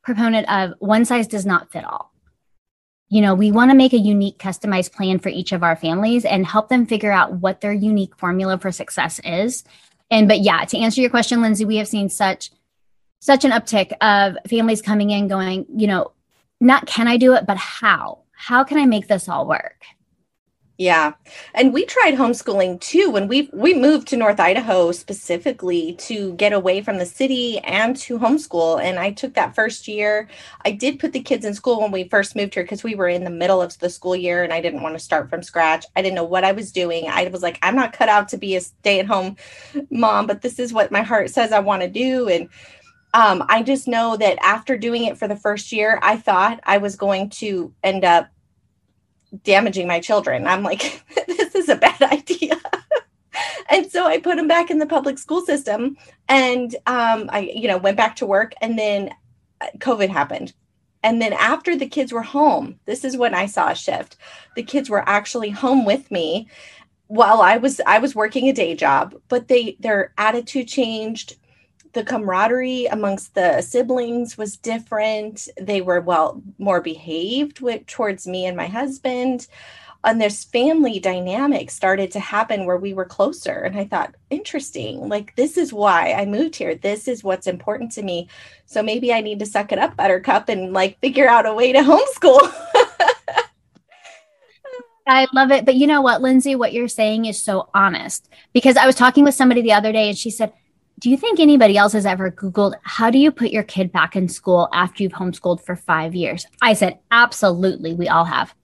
proponent 0.03 0.51
of 0.51 0.75
one 0.81 1.05
size 1.05 1.29
does 1.29 1.47
not 1.47 1.71
fit 1.71 1.85
all. 1.85 2.12
You 3.13 3.21
know, 3.21 3.35
we 3.35 3.53
want 3.53 3.71
to 3.71 3.77
make 3.77 3.93
a 3.93 3.99
unique, 3.99 4.39
customized 4.39 4.93
plan 4.93 5.19
for 5.19 5.29
each 5.29 5.53
of 5.53 5.63
our 5.63 5.77
families 5.77 6.25
and 6.25 6.47
help 6.47 6.71
them 6.71 6.87
figure 6.87 7.13
out 7.13 7.35
what 7.35 7.61
their 7.61 7.71
unique 7.71 8.17
formula 8.17 8.57
for 8.57 8.73
success 8.73 9.21
is. 9.23 9.65
And 10.11 10.27
but 10.27 10.41
yeah, 10.41 10.65
to 10.65 10.79
answer 10.79 11.03
your 11.03 11.11
question, 11.11 11.43
Lindsay, 11.43 11.67
we 11.67 11.77
have 11.77 11.87
seen 11.87 12.09
such 12.09 12.51
such 13.21 13.45
an 13.45 13.51
uptick 13.51 13.93
of 14.01 14.39
families 14.49 14.81
coming 14.81 15.11
in 15.11 15.29
going, 15.29 15.67
you 15.77 15.89
know, 15.89 16.13
not 16.59 16.87
can 16.87 17.07
I 17.07 17.19
do 17.19 17.35
it, 17.35 17.45
but 17.47 17.59
how? 17.59 18.21
How 18.33 18.65
can 18.65 18.79
I 18.79 18.87
make 18.87 19.09
this 19.09 19.29
all 19.29 19.47
work? 19.47 19.85
Yeah. 20.83 21.13
And 21.55 21.73
we 21.73 21.85
tried 21.85 22.15
homeschooling 22.15 22.81
too 22.81 23.09
when 23.09 23.29
we 23.29 23.49
we 23.53 23.73
moved 23.73 24.09
to 24.09 24.17
North 24.17 24.41
Idaho 24.41 24.91
specifically 24.91 25.93
to 26.09 26.33
get 26.33 26.53
away 26.53 26.83
from 26.83 26.99
the 26.99 27.07
city 27.07 27.61
and 27.61 27.97
to 27.99 28.19
homeschool 28.19 28.83
and 28.83 28.99
I 28.99 29.13
took 29.13 29.35
that 29.35 29.55
first 29.55 29.87
year. 29.87 30.27
I 30.65 30.73
did 30.73 30.99
put 30.99 31.13
the 31.13 31.23
kids 31.23 31.45
in 31.45 31.55
school 31.55 31.81
when 31.81 31.93
we 31.93 32.09
first 32.09 32.35
moved 32.35 32.55
here 32.55 32.65
because 32.65 32.83
we 32.83 32.97
were 32.97 33.07
in 33.07 33.23
the 33.23 33.31
middle 33.31 33.63
of 33.63 33.79
the 33.79 33.89
school 33.89 34.17
year 34.17 34.43
and 34.43 34.53
I 34.53 34.61
didn't 34.61 34.83
want 34.83 34.97
to 34.97 35.05
start 35.05 35.31
from 35.31 35.45
scratch. 35.45 35.87
I 35.95 36.03
didn't 36.03 36.17
know 36.17 36.25
what 36.25 36.43
I 36.43 36.51
was 36.51 36.73
doing. 36.73 37.07
I 37.09 37.29
was 37.29 37.45
like 37.45 37.61
I'm 37.63 37.77
not 37.77 37.93
cut 37.93 38.09
out 38.09 38.29
to 38.31 38.37
be 38.37 38.57
a 38.57 38.61
stay-at-home 38.61 39.37
mom, 39.91 40.27
but 40.27 40.43
this 40.43 40.59
is 40.59 40.73
what 40.73 40.91
my 40.91 41.03
heart 41.03 41.31
says 41.31 41.53
I 41.53 41.61
want 41.61 41.83
to 41.83 41.89
do 41.89 42.27
and 42.29 42.49
um, 43.15 43.45
I 43.49 43.63
just 43.63 43.87
know 43.87 44.17
that 44.17 44.39
after 44.43 44.77
doing 44.77 45.05
it 45.05 45.19
for 45.19 45.29
the 45.29 45.37
first 45.37 45.71
year, 45.71 45.99
I 46.03 46.17
thought 46.17 46.61
I 46.65 46.79
was 46.79 46.97
going 46.97 47.29
to 47.29 47.71
end 47.85 48.05
up 48.05 48.31
damaging 49.45 49.87
my 49.87 50.01
children. 50.01 50.47
I'm 50.47 50.63
like, 50.63 51.03
this 51.27 51.55
is 51.55 51.69
a 51.69 51.77
bad 51.77 52.03
idea. 52.13 52.57
and 53.71 53.91
so 53.91 54.07
I 54.07 54.19
put 54.19 54.37
them 54.37 54.49
back 54.49 54.71
in 54.71 54.79
the 54.79 54.87
public 54.87 55.19
school 55.19 55.41
system 55.43 55.97
and 56.29 56.75
um, 56.87 57.29
I, 57.33 57.51
you 57.55 57.69
know, 57.69 57.79
went 57.79 57.97
back 57.97 58.17
to 58.17 58.27
work 58.27 58.53
and 58.61 58.79
then 58.79 59.11
uh, 59.61 59.67
COVID 59.79 60.09
happened. 60.09 60.53
And 61.05 61.21
then 61.21 61.33
after 61.33 61.77
the 61.77 61.89
kids 61.89 62.13
were 62.13 62.23
home, 62.23 62.79
this 62.85 63.05
is 63.05 63.17
when 63.17 63.35
I 63.35 63.47
saw 63.47 63.71
a 63.71 63.75
shift. 63.75 64.17
The 64.55 64.63
kids 64.63 64.89
were 64.89 65.07
actually 65.09 65.51
home 65.51 65.85
with 65.85 66.11
me 66.11 66.49
while 67.09 67.43
I 67.43 67.57
was 67.57 67.81
I 67.87 67.99
was 67.99 68.15
working 68.15 68.49
a 68.49 68.53
day 68.53 68.75
job, 68.75 69.15
but 69.29 69.49
they 69.49 69.77
their 69.81 70.15
attitude 70.17 70.69
changed 70.69 71.37
the 71.93 72.05
camaraderie 72.05 72.87
amongst 72.87 73.35
the 73.35 73.61
siblings 73.61 74.39
was 74.39 74.57
different. 74.57 75.49
They 75.61 75.81
were 75.81 76.01
well 76.01 76.43
more 76.59 76.81
behaved 76.81 77.61
with, 77.61 77.87
towards 77.87 78.27
me 78.27 78.47
and 78.47 78.57
my 78.57 78.67
husband. 78.67 79.47
And 80.05 80.21
this 80.21 80.45
family 80.45 80.99
dynamic 80.99 81.71
started 81.71 82.11
to 82.13 82.21
happen 82.21 82.67
where 82.67 82.77
we 82.77 82.93
were 82.93 83.05
closer. 83.05 83.61
And 83.61 83.79
I 83.79 83.85
thought, 83.85 84.17
interesting. 84.31 85.09
Like, 85.09 85.37
this 85.37 85.57
is 85.57 85.73
why 85.73 86.13
I 86.15 86.25
moved 86.25 86.57
here. 86.57 86.75
This 86.75 87.07
is 87.07 87.23
what's 87.23 87.47
important 87.47 87.93
to 87.93 88.03
me. 88.03 88.29
So 88.67 88.83
maybe 88.83 89.13
I 89.13 89.21
need 89.21 89.39
to 89.39 89.47
suck 89.47 89.71
it 89.71 89.79
up, 89.79 89.97
Buttercup, 89.97 90.49
and 90.49 90.73
like 90.73 90.99
figure 91.01 91.29
out 91.29 91.47
a 91.47 91.55
way 91.55 91.73
to 91.73 91.79
homeschool. 91.83 92.53
I 95.07 95.27
love 95.33 95.51
it. 95.51 95.65
But 95.65 95.75
you 95.77 95.87
know 95.87 96.01
what, 96.01 96.23
Lindsay, 96.23 96.55
what 96.55 96.73
you're 96.73 96.89
saying 96.89 97.27
is 97.27 97.43
so 97.43 97.69
honest 97.75 98.29
because 98.53 98.77
I 98.77 98.87
was 98.87 98.95
talking 98.95 99.25
with 99.25 99.35
somebody 99.35 99.61
the 99.63 99.73
other 99.73 99.93
day 99.93 100.09
and 100.09 100.19
she 100.19 100.31
said, 100.31 100.53
do 101.03 101.11
you 101.11 101.17
think 101.17 101.41
anybody 101.41 101.77
else 101.77 101.95
has 101.95 102.07
ever 102.07 102.31
Googled 102.31 102.75
how 102.85 103.11
do 103.11 103.19
you 103.19 103.33
put 103.33 103.51
your 103.51 103.65
kid 103.65 103.91
back 103.91 104.15
in 104.15 104.29
school 104.29 104.69
after 104.73 105.03
you've 105.03 105.13
homeschooled 105.13 105.61
for 105.61 105.75
five 105.75 106.15
years? 106.15 106.47
I 106.63 106.75
said, 106.75 107.01
absolutely. 107.11 107.93
We 107.93 108.09
all 108.09 108.25
have. 108.25 108.55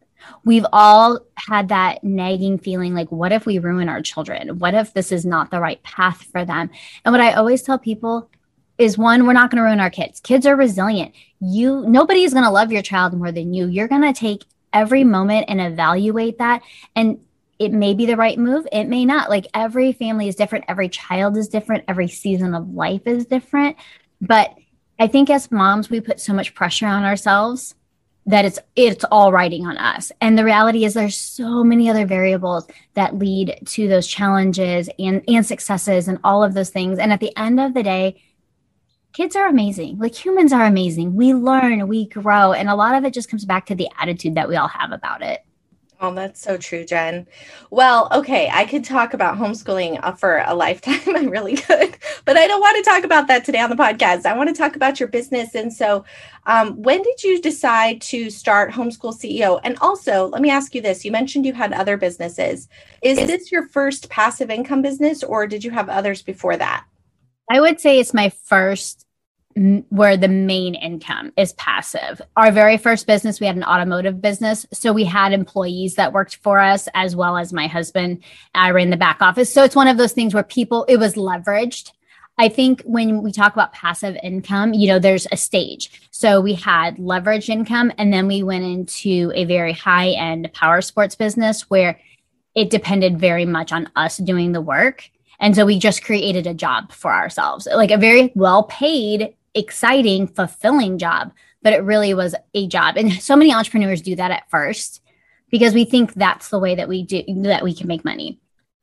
We've 0.44 0.66
all 0.72 1.18
had 1.34 1.68
that 1.70 2.04
nagging 2.04 2.58
feeling 2.58 2.94
like, 2.94 3.10
what 3.10 3.32
if 3.32 3.44
we 3.44 3.58
ruin 3.58 3.88
our 3.88 4.02
children? 4.02 4.60
What 4.60 4.74
if 4.74 4.94
this 4.94 5.10
is 5.10 5.26
not 5.26 5.50
the 5.50 5.58
right 5.58 5.82
path 5.82 6.22
for 6.30 6.44
them? 6.44 6.70
And 7.04 7.12
what 7.12 7.20
I 7.20 7.32
always 7.32 7.62
tell 7.62 7.78
people 7.78 8.30
is 8.78 8.96
one, 8.96 9.26
we're 9.26 9.32
not 9.32 9.50
going 9.50 9.56
to 9.56 9.64
ruin 9.64 9.80
our 9.80 9.90
kids. 9.90 10.20
Kids 10.20 10.46
are 10.46 10.54
resilient. 10.54 11.16
You, 11.40 11.84
nobody 11.88 12.22
is 12.22 12.34
going 12.34 12.44
to 12.44 12.50
love 12.50 12.70
your 12.70 12.82
child 12.82 13.14
more 13.14 13.32
than 13.32 13.52
you. 13.52 13.66
You're 13.66 13.88
going 13.88 14.02
to 14.02 14.12
take 14.12 14.44
every 14.72 15.02
moment 15.02 15.46
and 15.48 15.60
evaluate 15.60 16.38
that. 16.38 16.62
And 16.94 17.18
it 17.58 17.72
may 17.72 17.94
be 17.94 18.06
the 18.06 18.16
right 18.16 18.38
move, 18.38 18.66
it 18.72 18.84
may 18.84 19.04
not. 19.04 19.30
Like 19.30 19.46
every 19.54 19.92
family 19.92 20.28
is 20.28 20.36
different, 20.36 20.64
every 20.68 20.88
child 20.88 21.36
is 21.36 21.48
different, 21.48 21.84
every 21.88 22.08
season 22.08 22.54
of 22.54 22.70
life 22.70 23.06
is 23.06 23.26
different. 23.26 23.76
But 24.20 24.54
I 24.98 25.06
think 25.06 25.30
as 25.30 25.50
moms, 25.50 25.90
we 25.90 26.00
put 26.00 26.20
so 26.20 26.32
much 26.32 26.54
pressure 26.54 26.86
on 26.86 27.04
ourselves 27.04 27.74
that 28.26 28.44
it's 28.44 28.58
it's 28.76 29.04
all 29.04 29.32
riding 29.32 29.66
on 29.66 29.78
us. 29.78 30.12
And 30.20 30.36
the 30.36 30.44
reality 30.44 30.84
is 30.84 30.94
there's 30.94 31.16
so 31.16 31.64
many 31.64 31.88
other 31.88 32.04
variables 32.04 32.68
that 32.94 33.18
lead 33.18 33.58
to 33.64 33.88
those 33.88 34.06
challenges 34.06 34.90
and 34.98 35.22
and 35.26 35.46
successes 35.46 36.08
and 36.08 36.18
all 36.22 36.44
of 36.44 36.54
those 36.54 36.70
things. 36.70 36.98
And 36.98 37.12
at 37.12 37.20
the 37.20 37.36
end 37.36 37.58
of 37.58 37.74
the 37.74 37.82
day, 37.82 38.22
kids 39.14 39.34
are 39.34 39.48
amazing. 39.48 39.98
Like 39.98 40.14
humans 40.14 40.52
are 40.52 40.66
amazing. 40.66 41.14
We 41.14 41.32
learn, 41.32 41.88
we 41.88 42.06
grow, 42.06 42.52
and 42.52 42.68
a 42.68 42.74
lot 42.74 42.94
of 42.94 43.04
it 43.04 43.14
just 43.14 43.30
comes 43.30 43.44
back 43.44 43.66
to 43.66 43.74
the 43.74 43.88
attitude 43.98 44.34
that 44.34 44.48
we 44.48 44.56
all 44.56 44.68
have 44.68 44.92
about 44.92 45.22
it. 45.22 45.44
Oh, 46.00 46.14
that's 46.14 46.40
so 46.40 46.56
true, 46.56 46.84
Jen. 46.84 47.26
Well, 47.70 48.08
okay, 48.12 48.48
I 48.52 48.66
could 48.66 48.84
talk 48.84 49.14
about 49.14 49.36
homeschooling 49.36 49.98
uh, 50.04 50.12
for 50.12 50.44
a 50.46 50.54
lifetime. 50.54 51.00
I 51.16 51.24
really 51.24 51.56
could, 51.56 51.96
but 52.24 52.36
I 52.36 52.46
don't 52.46 52.60
want 52.60 52.76
to 52.76 52.88
talk 52.88 53.02
about 53.02 53.26
that 53.26 53.44
today 53.44 53.58
on 53.58 53.68
the 53.68 53.74
podcast. 53.74 54.24
I 54.24 54.36
want 54.36 54.48
to 54.48 54.54
talk 54.54 54.76
about 54.76 55.00
your 55.00 55.08
business. 55.08 55.56
And 55.56 55.72
so, 55.72 56.04
um, 56.46 56.80
when 56.80 57.02
did 57.02 57.24
you 57.24 57.40
decide 57.42 58.00
to 58.02 58.30
start 58.30 58.70
Homeschool 58.70 59.12
CEO? 59.12 59.60
And 59.64 59.76
also, 59.80 60.28
let 60.28 60.40
me 60.40 60.50
ask 60.50 60.72
you 60.72 60.80
this 60.80 61.04
you 61.04 61.10
mentioned 61.10 61.44
you 61.44 61.52
had 61.52 61.72
other 61.72 61.96
businesses. 61.96 62.68
Is 63.02 63.18
this 63.18 63.50
your 63.50 63.66
first 63.66 64.08
passive 64.08 64.50
income 64.50 64.82
business, 64.82 65.24
or 65.24 65.48
did 65.48 65.64
you 65.64 65.72
have 65.72 65.88
others 65.88 66.22
before 66.22 66.56
that? 66.58 66.84
I 67.50 67.60
would 67.60 67.80
say 67.80 67.98
it's 67.98 68.14
my 68.14 68.28
first 68.28 69.04
where 69.88 70.16
the 70.16 70.28
main 70.28 70.74
income 70.74 71.32
is 71.36 71.52
passive. 71.54 72.22
Our 72.36 72.52
very 72.52 72.76
first 72.76 73.06
business, 73.06 73.40
we 73.40 73.46
had 73.46 73.56
an 73.56 73.64
automotive 73.64 74.20
business. 74.20 74.66
So 74.72 74.92
we 74.92 75.04
had 75.04 75.32
employees 75.32 75.96
that 75.96 76.12
worked 76.12 76.36
for 76.36 76.60
us, 76.60 76.88
as 76.94 77.16
well 77.16 77.36
as 77.36 77.52
my 77.52 77.66
husband. 77.66 78.22
I 78.54 78.70
ran 78.70 78.90
the 78.90 78.96
back 78.96 79.20
office. 79.20 79.52
So 79.52 79.64
it's 79.64 79.76
one 79.76 79.88
of 79.88 79.96
those 79.96 80.12
things 80.12 80.34
where 80.34 80.42
people, 80.42 80.84
it 80.84 80.98
was 80.98 81.14
leveraged. 81.14 81.92
I 82.40 82.48
think 82.48 82.82
when 82.84 83.22
we 83.22 83.32
talk 83.32 83.52
about 83.52 83.72
passive 83.72 84.16
income, 84.22 84.72
you 84.72 84.86
know, 84.86 85.00
there's 85.00 85.26
a 85.32 85.36
stage. 85.36 86.08
So 86.12 86.40
we 86.40 86.54
had 86.54 86.98
leverage 87.00 87.50
income, 87.50 87.92
and 87.98 88.12
then 88.12 88.28
we 88.28 88.44
went 88.44 88.64
into 88.64 89.32
a 89.34 89.44
very 89.44 89.72
high 89.72 90.10
end 90.10 90.48
power 90.52 90.80
sports 90.80 91.16
business 91.16 91.68
where 91.68 91.98
it 92.54 92.70
depended 92.70 93.18
very 93.18 93.44
much 93.44 93.72
on 93.72 93.90
us 93.96 94.18
doing 94.18 94.52
the 94.52 94.60
work. 94.60 95.10
And 95.40 95.54
so 95.54 95.64
we 95.64 95.78
just 95.78 96.04
created 96.04 96.46
a 96.46 96.54
job 96.54 96.92
for 96.92 97.12
ourselves, 97.12 97.66
like 97.72 97.90
a 97.90 97.96
very 97.96 98.32
well 98.34 98.64
paid 98.64 99.34
exciting, 99.54 100.26
fulfilling 100.26 100.98
job, 100.98 101.32
but 101.62 101.72
it 101.72 101.82
really 101.82 102.14
was 102.14 102.34
a 102.54 102.66
job. 102.66 102.96
And 102.96 103.12
so 103.22 103.36
many 103.36 103.52
entrepreneurs 103.52 104.02
do 104.02 104.16
that 104.16 104.30
at 104.30 104.50
first 104.50 105.02
because 105.50 105.74
we 105.74 105.84
think 105.84 106.14
that's 106.14 106.48
the 106.48 106.58
way 106.58 106.74
that 106.74 106.88
we 106.88 107.02
do 107.02 107.22
that 107.42 107.64
we 107.64 107.74
can 107.74 107.86
make 107.88 108.04
money. 108.04 108.40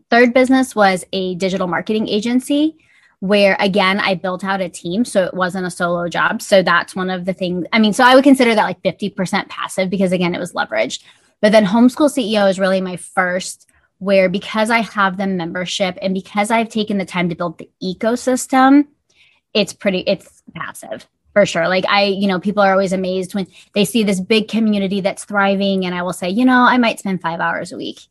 Third 0.10 0.34
business 0.34 0.76
was 0.76 1.06
a 1.14 1.36
digital 1.36 1.68
marketing 1.68 2.08
agency 2.08 2.78
where 3.20 3.56
again 3.60 4.00
I 4.00 4.16
built 4.16 4.44
out 4.44 4.62
a 4.62 4.70
team 4.70 5.06
so 5.06 5.24
it 5.24 5.34
wasn't 5.34 5.66
a 5.66 5.72
solo 5.72 6.08
job. 6.10 6.42
So 6.42 6.62
that's 6.62 6.96
one 6.96 7.10
of 7.10 7.26
the 7.26 7.34
things. 7.34 7.66
I 7.72 7.80
mean, 7.80 7.94
so 7.94 8.04
I 8.04 8.14
would 8.14 8.24
consider 8.24 8.54
that 8.54 8.64
like 8.64 8.82
50% 8.84 9.50
passive 9.50 9.90
because 9.90 10.12
again 10.12 10.36
it 10.36 10.40
was 10.40 10.54
leveraged. 10.54 11.04
But 11.42 11.52
then 11.52 11.66
homeschool 11.66 12.10
CEO 12.10 12.50
is 12.50 12.60
really 12.60 12.82
my 12.82 12.98
first 12.98 13.70
where 14.00 14.30
because 14.30 14.70
I 14.70 14.80
have 14.80 15.18
the 15.18 15.28
membership 15.28 15.98
and 16.02 16.14
because 16.14 16.52
I've 16.52 16.70
taken 16.70 16.98
the 16.98 17.06
time 17.06 17.30
to 17.30 17.36
build 17.36 17.58
the 17.58 17.70
ecosystem, 17.82 18.88
it's 19.56 19.74
pretty 19.74 20.00
it's 20.00 20.44
passive 20.54 21.08
for 21.34 21.46
sure. 21.46 21.68
Like 21.68 21.86
I, 21.90 22.04
you 22.04 22.28
know, 22.28 22.40
people 22.40 22.62
are 22.62 22.72
always 22.72 22.94
amazed 22.94 23.34
when 23.34 23.48
they 23.74 23.86
see 23.86 24.04
this 24.04 24.20
big 24.20 24.48
community 24.48 25.02
that's 25.02 25.26
thriving 25.26 25.86
and 25.86 25.96
I 25.96 26.04
will 26.04 26.14
say, 26.14 26.30
you 26.30 26.46
know, 26.46 26.62
I 26.62 26.78
might 26.78 27.00
spend 27.00 27.22
5 27.22 27.40
hours 27.40 27.72
a 27.72 27.78
week 27.78 28.02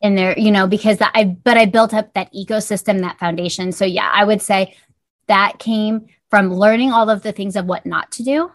in 0.00 0.14
there, 0.14 0.38
you 0.38 0.50
know, 0.50 0.66
because 0.66 0.98
that 0.98 1.10
I 1.14 1.24
but 1.24 1.56
I 1.56 1.66
built 1.66 1.92
up 1.92 2.14
that 2.14 2.32
ecosystem, 2.32 3.00
that 3.00 3.18
foundation. 3.18 3.72
So 3.72 3.84
yeah, 3.84 4.10
I 4.14 4.24
would 4.24 4.40
say 4.40 4.76
that 5.26 5.58
came 5.58 6.06
from 6.30 6.54
learning 6.54 6.92
all 6.92 7.10
of 7.10 7.22
the 7.22 7.32
things 7.32 7.56
of 7.56 7.66
what 7.66 7.84
not 7.84 8.12
to 8.12 8.22
do 8.22 8.52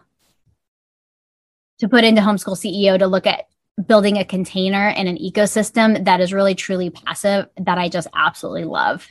to 1.78 1.88
put 1.88 2.04
into 2.04 2.22
homeschool 2.22 2.56
CEO 2.56 2.98
to 2.98 3.06
look 3.06 3.26
at 3.26 3.48
building 3.86 4.16
a 4.16 4.24
container 4.24 4.88
and 4.88 5.08
an 5.08 5.18
ecosystem 5.18 6.04
that 6.06 6.20
is 6.20 6.32
really 6.32 6.54
truly 6.54 6.88
passive 6.90 7.48
that 7.58 7.76
I 7.76 7.88
just 7.88 8.08
absolutely 8.14 8.64
love. 8.64 9.06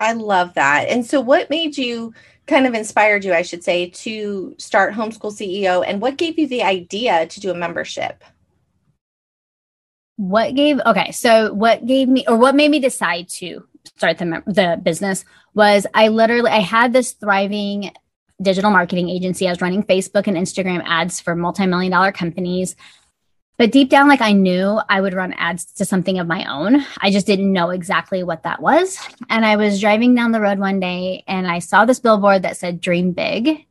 I 0.00 0.12
love 0.14 0.54
that. 0.54 0.88
And 0.88 1.04
so 1.04 1.20
what 1.20 1.50
made 1.50 1.76
you 1.76 2.12
kind 2.46 2.66
of 2.66 2.74
inspired 2.74 3.24
you, 3.24 3.34
I 3.34 3.42
should 3.42 3.64
say, 3.64 3.90
to 3.90 4.54
start 4.58 4.94
Homeschool 4.94 5.32
CEO 5.32 5.84
and 5.86 6.00
what 6.00 6.16
gave 6.16 6.38
you 6.38 6.46
the 6.46 6.62
idea 6.62 7.26
to 7.26 7.40
do 7.40 7.50
a 7.50 7.54
membership? 7.54 8.22
What 10.16 10.54
gave 10.54 10.80
okay, 10.86 11.10
so 11.12 11.52
what 11.52 11.84
gave 11.86 12.08
me 12.08 12.24
or 12.26 12.36
what 12.36 12.54
made 12.54 12.70
me 12.70 12.80
decide 12.80 13.28
to 13.30 13.66
start 13.96 14.18
the 14.18 14.42
the 14.46 14.80
business 14.82 15.24
was 15.54 15.86
I 15.92 16.08
literally 16.08 16.50
I 16.50 16.60
had 16.60 16.92
this 16.92 17.12
thriving 17.12 17.90
digital 18.40 18.70
marketing 18.70 19.08
agency. 19.08 19.46
I 19.46 19.50
was 19.50 19.60
running 19.60 19.82
Facebook 19.82 20.26
and 20.26 20.36
Instagram 20.36 20.82
ads 20.86 21.20
for 21.20 21.34
multi-million 21.34 21.92
dollar 21.92 22.12
companies. 22.12 22.76
But 23.58 23.72
deep 23.72 23.88
down, 23.88 24.08
like 24.08 24.20
I 24.20 24.32
knew 24.32 24.80
I 24.88 25.00
would 25.00 25.14
run 25.14 25.32
ads 25.34 25.64
to 25.74 25.84
something 25.84 26.18
of 26.18 26.26
my 26.26 26.44
own. 26.44 26.84
I 27.00 27.10
just 27.10 27.26
didn't 27.26 27.52
know 27.52 27.70
exactly 27.70 28.22
what 28.22 28.42
that 28.42 28.60
was. 28.60 28.98
And 29.30 29.46
I 29.46 29.56
was 29.56 29.80
driving 29.80 30.14
down 30.14 30.32
the 30.32 30.40
road 30.40 30.58
one 30.58 30.78
day 30.78 31.24
and 31.26 31.46
I 31.46 31.60
saw 31.60 31.84
this 31.84 31.98
billboard 31.98 32.42
that 32.42 32.58
said 32.58 32.80
dream 32.80 33.12
big. 33.12 33.66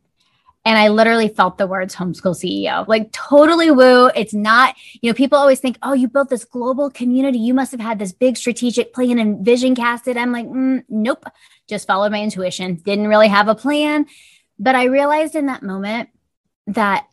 And 0.68 0.80
I 0.80 0.88
literally 0.88 1.27
felt 1.27 1.60
the 1.60 1.68
words 1.68 1.96
homeschool 1.96 2.34
CEO, 2.34 2.88
like 2.88 3.12
totally 3.12 3.70
woo. 3.70 4.08
It's 4.15 4.34
not, 4.34 4.74
you 5.00 5.12
know, 5.12 5.13
people 5.13 5.38
always 5.38 5.60
think, 5.60 5.77
oh, 5.84 5.94
you 5.94 6.08
built 6.08 6.30
this 6.30 6.44
global 6.44 6.89
community. 6.89 7.38
You 7.38 7.54
must 7.54 7.72
have 7.72 7.80
had 7.80 8.00
this 8.00 8.12
big 8.12 8.36
strategic 8.36 8.92
plan 8.92 9.20
and 9.20 9.46
vision 9.46 9.75
casted. 9.75 10.18
I'm 10.18 10.32
like, 10.32 10.48
mm, 10.48 10.84
nope, 10.89 11.25
just 11.68 11.86
followed 11.86 12.12
my 12.12 12.20
intuition. 12.20 12.75
Didn't 12.77 13.10
really 13.10 13.27
have 13.27 13.48
a 13.48 13.54
plan. 13.54 14.08
But 14.58 14.74
I 14.74 14.86
realized 14.86 15.36
in 15.36 15.46
that 15.46 15.62
moment 15.62 16.10
that 16.65 17.08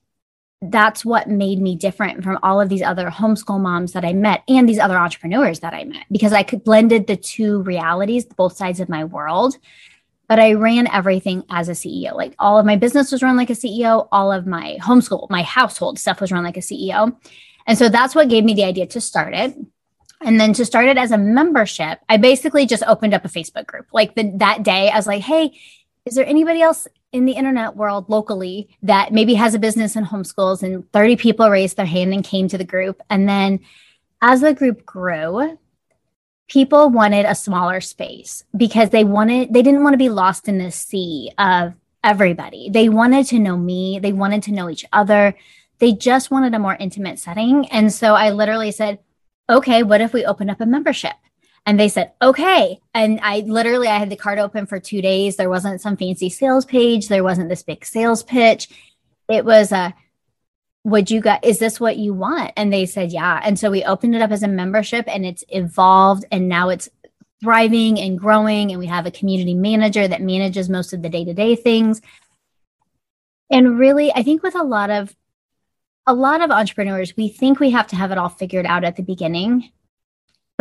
that's 0.63 1.05
what 1.05 1.29
made 1.29 1.61
me 1.61 1.75
different 1.75 2.23
from 2.23 2.39
all 2.43 2.61
of 2.61 2.69
these 2.69 2.83
other 2.83 3.11
homeschool 3.11 3.61
moms 3.61 3.93
that 3.93 4.05
I 4.05 4.13
met 4.13 4.43
and 4.49 4.69
these 4.69 4.79
other 4.79 4.97
entrepreneurs 4.97 5.61
that 5.61 5.75
I 5.75 5.85
met 5.85 6.05
because 6.11 6.33
I 6.33 6.45
could 6.45 6.63
blended 6.63 7.07
the 7.07 7.17
two 7.17 7.63
realities, 7.63 8.25
both 8.25 8.57
sides 8.57 8.79
of 8.79 8.89
my 8.89 9.05
world. 9.05 9.59
But 10.29 10.39
I 10.39 10.53
ran 10.53 10.87
everything 10.87 11.43
as 11.51 11.69
a 11.69 11.73
CEO. 11.73 12.15
Like 12.15 12.35
all 12.39 12.59
of 12.59 12.65
my 12.65 12.77
business 12.77 13.11
was 13.11 13.23
run 13.23 13.37
like 13.37 13.51
a 13.51 13.55
CEO, 13.55 14.09
all 14.13 14.31
of 14.31 14.47
my 14.47 14.79
homeschool, 14.81 15.29
my 15.31 15.43
household 15.43 15.99
stuff 15.99 16.21
was 16.21 16.31
run 16.31 16.45
like 16.45 16.57
a 16.57 16.61
CEO. 16.61 17.17
And 17.67 17.77
so 17.77 17.89
that's 17.89 18.15
what 18.15 18.29
gave 18.29 18.45
me 18.45 18.55
the 18.55 18.65
idea 18.65 18.87
to 18.87 19.01
start 19.01 19.35
it. 19.35 19.57
And 20.21 20.41
then 20.41 20.53
to 20.55 20.65
start 20.65 20.87
it 20.87 20.97
as 20.97 21.11
a 21.11 21.19
membership, 21.19 21.99
I 22.09 22.17
basically 22.17 22.67
just 22.67 22.85
opened 22.87 23.15
up 23.15 23.25
a 23.25 23.29
Facebook 23.29 23.67
group. 23.67 23.89
Like 23.93 24.15
the, 24.15 24.33
that 24.37 24.63
day, 24.63 24.89
I 24.91 24.97
was 24.97 25.09
like, 25.09 25.23
hey, 25.23 25.59
is 26.07 26.15
there 26.15 26.27
anybody 26.27 26.63
else 26.63 26.87
in 27.13 27.27
the 27.27 27.33
internet 27.33 27.77
world 27.77 28.09
locally 28.09 28.69
that 28.83 29.13
maybe 29.13 29.35
has 29.35 29.55
a 29.55 29.59
business 29.59 29.97
and 29.97 30.07
homeschools 30.07 30.63
and 30.63 30.91
30 30.93 31.17
people 31.17 31.49
raised 31.51 31.77
their 31.77 31.87
hand 31.87 32.13
and 32.13 32.25
came 32.25 32.49
to 32.49 32.59
the 32.59 32.65
group. 32.65 33.03
And 33.11 33.29
then 33.29 33.61
as 34.21 34.41
the 34.41 34.55
group 34.55 34.85
grew 34.87 35.59
people 36.49 36.91
wanted 36.91 37.25
a 37.25 37.35
smaller 37.35 37.81
space 37.81 38.45
because 38.57 38.91
they 38.91 39.05
wanted 39.05 39.53
they 39.53 39.63
didn't 39.63 39.83
want 39.83 39.95
to 39.95 39.99
be 39.99 40.09
lost 40.09 40.49
in 40.49 40.59
the 40.59 40.71
sea 40.71 41.31
of 41.39 41.75
everybody. 42.05 42.69
They 42.69 42.89
wanted 42.89 43.27
to 43.29 43.39
know 43.39 43.57
me. 43.57 43.99
They 43.99 44.13
wanted 44.13 44.43
to 44.45 44.53
know 44.53 44.69
each 44.69 44.85
other. 44.93 45.35
They 45.79 45.93
just 45.93 46.31
wanted 46.31 46.55
a 46.55 46.59
more 46.59 46.77
intimate 46.77 47.19
setting. 47.19 47.67
And 47.67 47.93
so 47.93 48.15
i 48.15 48.31
literally 48.31 48.73
said 48.73 48.99
okay 49.51 49.83
what 49.83 50.01
if 50.01 50.13
we 50.13 50.25
open 50.25 50.49
up 50.49 50.61
a 50.61 50.67
membership 50.67 51.15
and 51.65 51.79
they 51.79 51.89
said, 51.89 52.13
okay. 52.21 52.81
And 52.93 53.21
I 53.23 53.41
literally, 53.41 53.87
I 53.87 53.99
had 53.99 54.11
the 54.11 54.17
card 54.17 54.39
open 54.39 54.67
for 54.67 54.81
two 54.81 55.01
days. 55.01 55.37
There 55.37 55.51
wasn't 55.51 55.81
some 55.81 55.97
fancy 55.97 56.29
sales 56.29 56.65
page. 56.65 57.09
There 57.09 57.23
wasn't 57.23 57.49
this 57.49 57.63
big 57.63 57.85
sales 57.85 58.23
pitch. 58.23 58.69
It 59.29 59.45
was 59.45 59.71
a, 59.71 59.95
would 60.85 61.11
you 61.11 61.21
guys, 61.21 61.39
is 61.45 61.61
this 61.61 61.79
what 61.79 61.97
you 61.97 62.15
want? 62.15 62.53
And 62.57 62.73
they 62.73 62.87
said, 62.87 63.13
yeah. 63.13 63.41
And 63.45 63.57
so 63.57 63.71
we 63.71 63.85
opened 63.85 64.17
it 64.17 64.23
up 64.23 64.33
as 64.33 64.43
a 64.43 64.49
membership 64.49 65.05
and 65.07 65.25
it's 65.25 65.45
evolved 65.49 66.25
and 66.33 66.49
now 66.49 66.69
it's 66.69 66.89
thriving 67.41 68.01
and 68.01 68.19
growing. 68.19 68.73
And 68.73 68.81
we 68.81 68.87
have 68.87 69.07
a 69.07 69.13
community 69.13 69.55
manager 69.55 70.09
that 70.09 70.21
manages 70.21 70.69
most 70.69 70.93
of 70.93 71.03
the 71.03 71.09
day 71.09 71.25
to 71.25 71.33
day 71.33 71.55
things. 71.55 72.01
And 73.51 73.79
really, 73.79 74.13
I 74.13 74.25
think 74.25 74.43
with 74.43 74.57
a 74.57 74.65
lot 74.65 74.91
of, 74.91 75.15
a 76.09 76.15
lot 76.15 76.41
of 76.41 76.51
entrepreneurs, 76.51 77.17
we 77.17 77.29
think 77.29 77.61
we 77.61 77.71
have 77.71 77.87
to 77.89 77.97
have 77.97 78.11
it 78.11 78.19
all 78.19 78.29
figured 78.29 78.67
out 78.67 78.83
at 78.83 78.97
the 78.97 79.03
beginning 79.05 79.71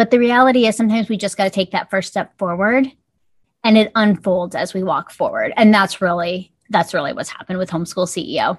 but 0.02 0.10
the 0.10 0.18
reality 0.18 0.66
is 0.66 0.76
sometimes 0.76 1.10
we 1.10 1.16
just 1.16 1.38
got 1.38 1.44
to 1.44 1.52
take 1.52 1.70
that 1.70 1.92
first 1.92 2.10
step 2.10 2.36
forward 2.40 2.92
and 3.64 3.78
it 3.78 3.92
unfolds 3.94 4.56
as 4.56 4.74
we 4.74 4.82
walk 4.82 5.12
forward. 5.12 5.54
And 5.56 5.72
that's 5.72 6.02
really 6.02 6.52
that's 6.72 6.96
really 6.96 7.14
what's 7.14 7.30
happened 7.30 7.60
with 7.60 7.70
homeschool 7.70 8.08
CEO. 8.08 8.58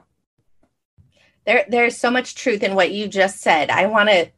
There 1.44 1.64
there's 1.68 1.96
so 1.96 2.12
much 2.12 2.37
truth 2.37 2.62
in 2.62 2.76
what 2.76 2.92
you 2.92 3.08
just 3.08 3.40
said. 3.40 3.70
I 3.70 3.87
want 3.87 4.08
to 4.08 4.30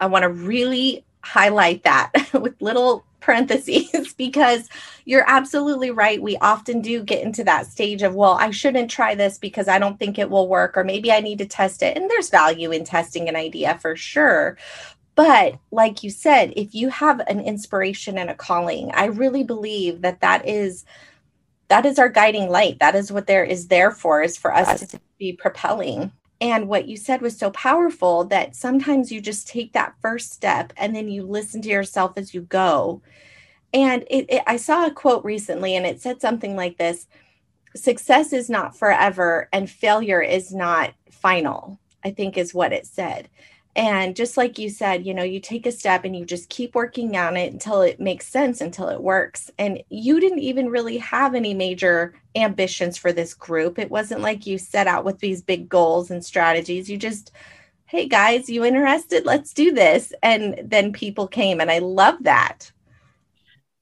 I 0.00 0.06
want 0.06 0.22
to 0.22 0.30
really 0.30 1.04
highlight 1.22 1.82
that 1.82 2.10
with 2.32 2.54
little 2.62 3.04
parentheses 3.20 4.14
because 4.16 4.68
you're 5.04 5.24
absolutely 5.26 5.90
right. 5.90 6.22
We 6.22 6.36
often 6.38 6.80
do 6.80 7.02
get 7.02 7.24
into 7.24 7.44
that 7.44 7.66
stage 7.66 8.02
of, 8.02 8.14
well, 8.14 8.34
I 8.34 8.50
shouldn't 8.50 8.90
try 8.90 9.14
this 9.14 9.36
because 9.36 9.68
I 9.68 9.78
don't 9.78 9.98
think 9.98 10.18
it 10.18 10.30
will 10.30 10.48
work, 10.48 10.76
or 10.76 10.84
maybe 10.84 11.10
I 11.12 11.20
need 11.20 11.38
to 11.38 11.46
test 11.46 11.82
it. 11.82 11.96
And 11.96 12.08
there's 12.08 12.30
value 12.30 12.70
in 12.70 12.84
testing 12.84 13.28
an 13.28 13.36
idea 13.36 13.78
for 13.80 13.96
sure. 13.96 14.56
But 15.16 15.58
like 15.70 16.04
you 16.04 16.10
said, 16.10 16.52
if 16.56 16.74
you 16.74 16.90
have 16.90 17.20
an 17.20 17.40
inspiration 17.40 18.18
and 18.18 18.30
a 18.30 18.34
calling, 18.34 18.92
I 18.92 19.06
really 19.06 19.42
believe 19.42 20.02
that 20.02 20.20
that 20.20 20.46
is 20.46 20.84
that 21.68 21.84
is 21.84 21.98
our 21.98 22.08
guiding 22.08 22.48
light. 22.48 22.78
That 22.78 22.94
is 22.94 23.10
what 23.10 23.26
there 23.26 23.42
is 23.42 23.66
there 23.66 23.90
for 23.90 24.22
is 24.22 24.36
for 24.36 24.54
us 24.54 24.86
to 24.86 25.00
be 25.18 25.32
propelling. 25.32 26.12
And 26.40 26.68
what 26.68 26.86
you 26.86 26.96
said 26.96 27.22
was 27.22 27.36
so 27.36 27.50
powerful 27.50 28.24
that 28.24 28.54
sometimes 28.54 29.10
you 29.10 29.20
just 29.20 29.48
take 29.48 29.72
that 29.72 29.94
first 30.00 30.32
step 30.32 30.72
and 30.76 30.94
then 30.94 31.08
you 31.08 31.24
listen 31.24 31.62
to 31.62 31.68
yourself 31.68 32.12
as 32.16 32.34
you 32.34 32.42
go. 32.42 33.02
And 33.72 34.04
it, 34.10 34.26
it, 34.28 34.42
I 34.46 34.58
saw 34.58 34.86
a 34.86 34.90
quote 34.92 35.24
recently 35.24 35.74
and 35.74 35.86
it 35.86 36.00
said 36.00 36.20
something 36.20 36.54
like 36.54 36.76
this 36.76 37.08
success 37.74 38.32
is 38.32 38.48
not 38.48 38.76
forever 38.76 39.48
and 39.52 39.68
failure 39.68 40.20
is 40.20 40.52
not 40.52 40.92
final, 41.10 41.78
I 42.04 42.10
think 42.10 42.36
is 42.36 42.54
what 42.54 42.72
it 42.72 42.86
said. 42.86 43.28
And 43.76 44.16
just 44.16 44.38
like 44.38 44.58
you 44.58 44.70
said, 44.70 45.04
you 45.04 45.12
know, 45.12 45.22
you 45.22 45.38
take 45.38 45.66
a 45.66 45.70
step 45.70 46.06
and 46.06 46.16
you 46.16 46.24
just 46.24 46.48
keep 46.48 46.74
working 46.74 47.14
on 47.18 47.36
it 47.36 47.52
until 47.52 47.82
it 47.82 48.00
makes 48.00 48.26
sense, 48.26 48.62
until 48.62 48.88
it 48.88 49.02
works. 49.02 49.50
And 49.58 49.82
you 49.90 50.18
didn't 50.18 50.38
even 50.38 50.70
really 50.70 50.96
have 50.96 51.34
any 51.34 51.52
major 51.52 52.14
ambitions 52.34 52.96
for 52.96 53.12
this 53.12 53.34
group. 53.34 53.78
It 53.78 53.90
wasn't 53.90 54.22
like 54.22 54.46
you 54.46 54.56
set 54.56 54.86
out 54.86 55.04
with 55.04 55.18
these 55.18 55.42
big 55.42 55.68
goals 55.68 56.10
and 56.10 56.24
strategies. 56.24 56.88
You 56.88 56.96
just, 56.96 57.32
hey 57.84 58.08
guys, 58.08 58.48
you 58.48 58.64
interested? 58.64 59.26
Let's 59.26 59.52
do 59.52 59.72
this. 59.72 60.10
And 60.22 60.58
then 60.64 60.94
people 60.94 61.28
came. 61.28 61.60
And 61.60 61.70
I 61.70 61.80
love 61.80 62.16
that. 62.22 62.72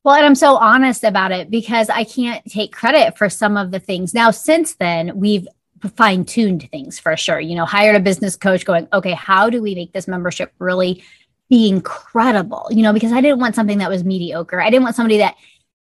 Well, 0.02 0.16
and 0.16 0.26
I'm 0.26 0.34
so 0.34 0.56
honest 0.56 1.04
about 1.04 1.30
it 1.30 1.52
because 1.52 1.88
I 1.88 2.02
can't 2.02 2.44
take 2.46 2.72
credit 2.72 3.16
for 3.16 3.30
some 3.30 3.56
of 3.56 3.70
the 3.70 3.78
things. 3.78 4.12
Now, 4.12 4.32
since 4.32 4.74
then, 4.74 5.12
we've 5.20 5.46
fine 5.88 6.24
tuned 6.24 6.68
things 6.70 6.98
for 6.98 7.16
sure. 7.16 7.40
You 7.40 7.56
know, 7.56 7.64
hired 7.64 7.96
a 7.96 8.00
business 8.00 8.36
coach 8.36 8.64
going, 8.64 8.88
okay, 8.92 9.12
how 9.12 9.50
do 9.50 9.62
we 9.62 9.74
make 9.74 9.92
this 9.92 10.08
membership 10.08 10.52
really 10.58 11.04
be 11.48 11.68
incredible? 11.68 12.68
You 12.70 12.82
know, 12.82 12.92
because 12.92 13.12
I 13.12 13.20
didn't 13.20 13.40
want 13.40 13.54
something 13.54 13.78
that 13.78 13.90
was 13.90 14.04
mediocre. 14.04 14.60
I 14.60 14.70
didn't 14.70 14.84
want 14.84 14.96
somebody 14.96 15.18
that 15.18 15.36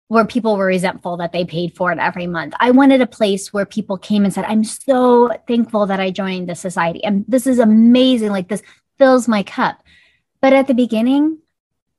where 0.08 0.24
people 0.24 0.56
were 0.56 0.66
resentful 0.66 1.16
that 1.18 1.30
they 1.30 1.44
paid 1.44 1.76
for 1.76 1.92
it 1.92 1.98
every 2.00 2.26
month. 2.26 2.52
I 2.58 2.72
wanted 2.72 3.00
a 3.00 3.06
place 3.06 3.52
where 3.52 3.64
people 3.64 3.96
came 3.96 4.24
and 4.24 4.34
said, 4.34 4.44
I'm 4.44 4.64
so 4.64 5.30
thankful 5.46 5.86
that 5.86 6.00
I 6.00 6.10
joined 6.10 6.48
the 6.48 6.56
society. 6.56 7.04
And 7.04 7.24
this 7.28 7.46
is 7.46 7.60
amazing. 7.60 8.30
Like 8.30 8.48
this 8.48 8.62
fills 8.98 9.28
my 9.28 9.44
cup. 9.44 9.80
But 10.40 10.52
at 10.52 10.66
the 10.66 10.74
beginning, 10.74 11.38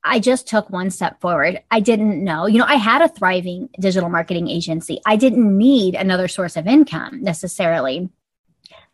I 0.03 0.19
just 0.19 0.47
took 0.47 0.69
one 0.69 0.89
step 0.89 1.21
forward. 1.21 1.61
I 1.69 1.79
didn't 1.79 2.23
know, 2.23 2.47
you 2.47 2.57
know, 2.57 2.65
I 2.65 2.75
had 2.75 3.01
a 3.01 3.07
thriving 3.07 3.69
digital 3.79 4.09
marketing 4.09 4.47
agency. 4.49 4.99
I 5.05 5.15
didn't 5.15 5.57
need 5.57 5.95
another 5.95 6.27
source 6.27 6.57
of 6.57 6.67
income 6.67 7.21
necessarily. 7.21 8.09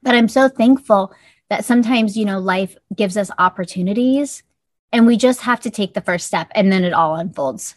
But 0.04 0.16
I'm 0.16 0.28
so 0.28 0.50
thankful 0.50 1.14
that 1.50 1.66
sometimes, 1.66 2.18
you 2.18 2.26
know, 2.26 2.40
life 2.40 2.76
gives 2.94 3.16
us 3.16 3.32
opportunities 3.38 4.44
and 4.92 5.08
we 5.08 5.18
just 5.18 5.42
have 5.42 5.62
to 5.62 5.70
take 5.70 5.94
the 5.94 6.02
first 6.02 6.28
step 6.28 6.50
and 6.52 6.72
then 6.72 6.84
it 6.84 6.94
all 6.94 7.16
unfolds. 7.16 7.76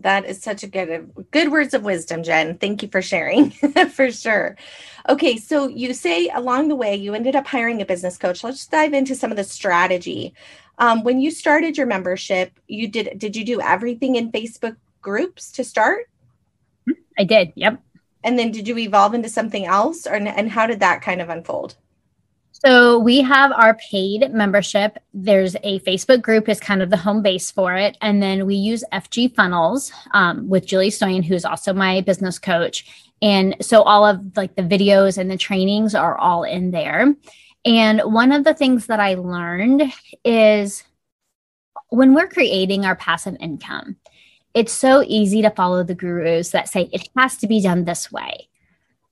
That 0.00 0.24
is 0.24 0.42
such 0.42 0.64
a 0.64 0.66
good 0.66 1.12
good 1.30 1.52
words 1.52 1.72
of 1.72 1.84
wisdom, 1.84 2.24
Jen. 2.24 2.58
Thank 2.58 2.82
you 2.82 2.88
for 2.88 3.00
sharing 3.00 3.50
for 3.92 4.10
sure. 4.10 4.56
Okay, 5.08 5.36
so 5.36 5.68
you 5.68 5.94
say 5.94 6.28
along 6.34 6.68
the 6.68 6.74
way 6.74 6.96
you 6.96 7.14
ended 7.14 7.36
up 7.36 7.46
hiring 7.46 7.80
a 7.80 7.86
business 7.86 8.18
coach. 8.18 8.42
Let's 8.42 8.66
dive 8.66 8.92
into 8.92 9.14
some 9.14 9.30
of 9.30 9.36
the 9.36 9.44
strategy 9.44 10.34
um, 10.78 11.04
when 11.04 11.20
you 11.20 11.30
started 11.30 11.76
your 11.76 11.86
membership, 11.86 12.58
you 12.66 12.88
did 12.88 13.18
did 13.18 13.36
you 13.36 13.44
do 13.44 13.60
everything 13.60 14.16
in 14.16 14.32
Facebook 14.32 14.76
groups 15.00 15.52
to 15.52 15.64
start? 15.64 16.08
I 17.18 17.24
did. 17.24 17.52
Yep. 17.54 17.80
And 18.24 18.38
then 18.38 18.50
did 18.50 18.66
you 18.66 18.78
evolve 18.78 19.14
into 19.14 19.28
something 19.28 19.66
else, 19.66 20.06
or 20.06 20.14
and 20.14 20.50
how 20.50 20.66
did 20.66 20.80
that 20.80 21.02
kind 21.02 21.20
of 21.20 21.28
unfold? 21.28 21.76
So 22.52 22.98
we 22.98 23.20
have 23.20 23.52
our 23.52 23.76
paid 23.90 24.32
membership. 24.32 24.98
There's 25.12 25.54
a 25.62 25.80
Facebook 25.80 26.22
group 26.22 26.48
is 26.48 26.58
kind 26.58 26.80
of 26.80 26.88
the 26.88 26.96
home 26.96 27.20
base 27.20 27.50
for 27.50 27.74
it, 27.74 27.98
and 28.00 28.22
then 28.22 28.46
we 28.46 28.54
use 28.54 28.82
FG 28.92 29.34
Funnels 29.34 29.92
um, 30.14 30.48
with 30.48 30.66
Julie 30.66 30.88
Stoian, 30.88 31.22
who's 31.22 31.44
also 31.44 31.74
my 31.74 32.00
business 32.00 32.38
coach. 32.38 32.86
And 33.20 33.56
so 33.60 33.82
all 33.82 34.06
of 34.06 34.36
like 34.36 34.54
the 34.54 34.62
videos 34.62 35.18
and 35.18 35.30
the 35.30 35.36
trainings 35.36 35.94
are 35.94 36.16
all 36.16 36.42
in 36.42 36.70
there. 36.70 37.14
And 37.64 38.00
one 38.00 38.32
of 38.32 38.44
the 38.44 38.54
things 38.54 38.86
that 38.86 39.00
I 39.00 39.14
learned 39.14 39.82
is 40.24 40.84
when 41.88 42.14
we're 42.14 42.28
creating 42.28 42.84
our 42.84 42.96
passive 42.96 43.36
income, 43.40 43.96
it's 44.52 44.72
so 44.72 45.02
easy 45.06 45.42
to 45.42 45.50
follow 45.50 45.82
the 45.82 45.94
gurus 45.94 46.50
that 46.50 46.68
say 46.68 46.88
it 46.92 47.08
has 47.16 47.36
to 47.38 47.46
be 47.46 47.62
done 47.62 47.84
this 47.84 48.12
way. 48.12 48.48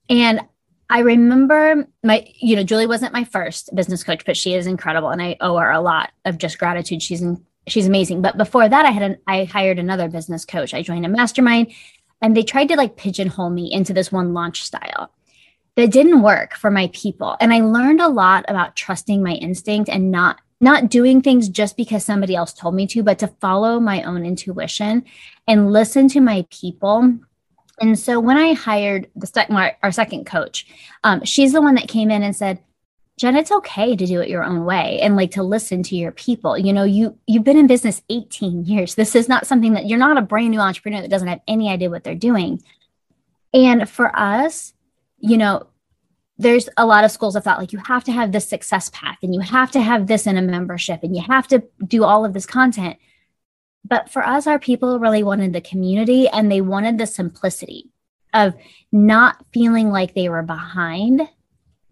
And 0.09 0.43
I 0.91 1.01
remember 1.01 1.89
my, 2.05 2.27
you 2.37 2.55
know, 2.55 2.63
Julie 2.63 2.87
wasn't 2.87 3.15
my 3.15 3.25
first 3.25 3.75
business 3.75 4.05
coach, 4.05 4.25
but 4.27 4.37
she 4.37 4.55
is 4.55 4.67
incredible, 4.67 5.09
and 5.09 5.23
I 5.23 5.37
owe 5.41 5.57
her 5.57 5.71
a 5.71 5.81
lot 5.81 6.13
of 6.27 6.37
just 6.37 6.59
gratitude. 6.59 7.03
She's 7.03 7.23
in, 7.23 7.43
she's 7.67 7.87
amazing. 7.87 8.21
But 8.21 8.37
before 8.37 8.69
that, 8.69 8.85
I 8.85 8.91
had 8.91 9.03
an, 9.03 9.19
I 9.27 9.45
hired 9.45 9.79
another 9.79 10.09
business 10.09 10.45
coach. 10.45 10.75
I 10.75 10.83
joined 10.83 11.07
a 11.07 11.09
mastermind, 11.09 11.73
and 12.21 12.37
they 12.37 12.43
tried 12.43 12.69
to 12.69 12.77
like 12.77 12.97
pigeonhole 12.97 13.51
me 13.51 13.73
into 13.73 13.95
this 13.95 14.13
one 14.13 14.35
launch 14.35 14.63
style 14.63 15.11
that 15.77 15.91
didn't 15.91 16.23
work 16.23 16.55
for 16.55 16.71
my 16.71 16.91
people. 16.93 17.37
And 17.41 17.53
I 17.53 17.61
learned 17.61 18.01
a 18.01 18.09
lot 18.09 18.45
about 18.49 18.77
trusting 18.77 19.23
my 19.23 19.33
instinct 19.33 19.89
and 19.89 20.11
not 20.11 20.41
not 20.61 20.89
doing 20.89 21.21
things 21.21 21.49
just 21.49 21.77
because 21.77 22.05
somebody 22.05 22.37
else 22.37 22.53
told 22.53 22.77
me 22.77 22.87
to, 22.87 23.03
but 23.03 23.19
to 23.19 23.27
follow 23.41 23.81
my 23.81 24.01
own 24.05 24.25
intuition 24.25 25.05
and 25.49 25.73
listen 25.73 26.07
to 26.07 26.21
my 26.21 26.47
people. 26.51 27.19
And 27.81 27.99
so 27.99 28.21
when 28.21 28.37
I 28.37 28.53
hired 28.53 29.11
the 29.17 29.27
second 29.27 29.57
our 29.57 29.91
second 29.91 30.25
coach, 30.25 30.67
um, 31.03 31.25
she's 31.25 31.53
the 31.53 31.61
one 31.61 31.75
that 31.75 31.89
came 31.89 32.13
in 32.13 32.23
and 32.23 32.37
said, 32.37 32.61
Jen, 33.19 33.37
it's 33.37 33.51
okay 33.51 33.97
to 33.97 34.07
do 34.07 34.21
it 34.21 34.29
your 34.29 34.45
own 34.45 34.65
way 34.65 35.01
and 35.01 35.17
like 35.17 35.33
to 35.33 35.43
listen 35.43 35.83
to 35.85 35.97
your 35.97 36.13
people. 36.13 36.57
You 36.57 36.73
know, 36.73 36.85
you 36.85 37.19
you've 37.27 37.45
been 37.45 37.59
in 37.59 37.67
business 37.67 38.03
18 38.09 38.65
years. 38.65 38.95
This 38.95 39.17
is 39.17 39.29
not 39.29 39.47
something 39.47 39.73
that 39.73 39.87
you're 39.87 39.99
not 39.99 40.17
a 40.17 40.23
brand 40.23 40.53
new 40.53 40.61
entrepreneur 40.61 41.01
that 41.01 41.11
doesn't 41.11 41.29
have 41.29 41.41
any 41.49 41.69
idea 41.69 41.91
what 41.91 42.05
they're 42.05 42.15
doing. 42.15 42.63
And 43.53 43.89
for 43.89 44.17
us, 44.17 44.75
you 45.23 45.39
know, 45.39 45.67
there's 46.37 46.69
a 46.77 46.85
lot 46.85 47.05
of 47.05 47.11
schools 47.11 47.37
of 47.37 47.45
thought 47.45 47.59
like 47.59 47.73
you 47.73 47.79
have 47.87 48.05
to 48.05 48.13
have 48.13 48.33
this 48.33 48.49
success 48.49 48.91
path 48.91 49.19
and 49.23 49.33
you 49.33 49.41
have 49.41 49.71
to 49.71 49.81
have 49.81 50.09
this 50.09 50.27
in 50.27 50.37
a 50.37 50.43
membership 50.43 51.01
and 51.03 51.15
you 51.15 51.23
have 51.23 51.47
to 51.49 51.63
do 51.87 52.05
all 52.05 52.25
of 52.25 52.33
this 52.35 52.45
content. 52.45 52.99
But 53.85 54.11
for 54.11 54.27
us, 54.27 54.47
our 54.47 54.59
people 54.59 54.99
really 54.99 55.23
wanted 55.23 55.53
the 55.53 55.61
community 55.61 56.29
and 56.29 56.51
they 56.51 56.61
wanted 56.61 56.99
the 56.99 57.07
simplicity 57.07 57.91
of 58.35 58.55
not 58.91 59.45
feeling 59.53 59.91
like 59.91 60.15
they 60.15 60.29
were 60.29 60.43
behind, 60.43 61.29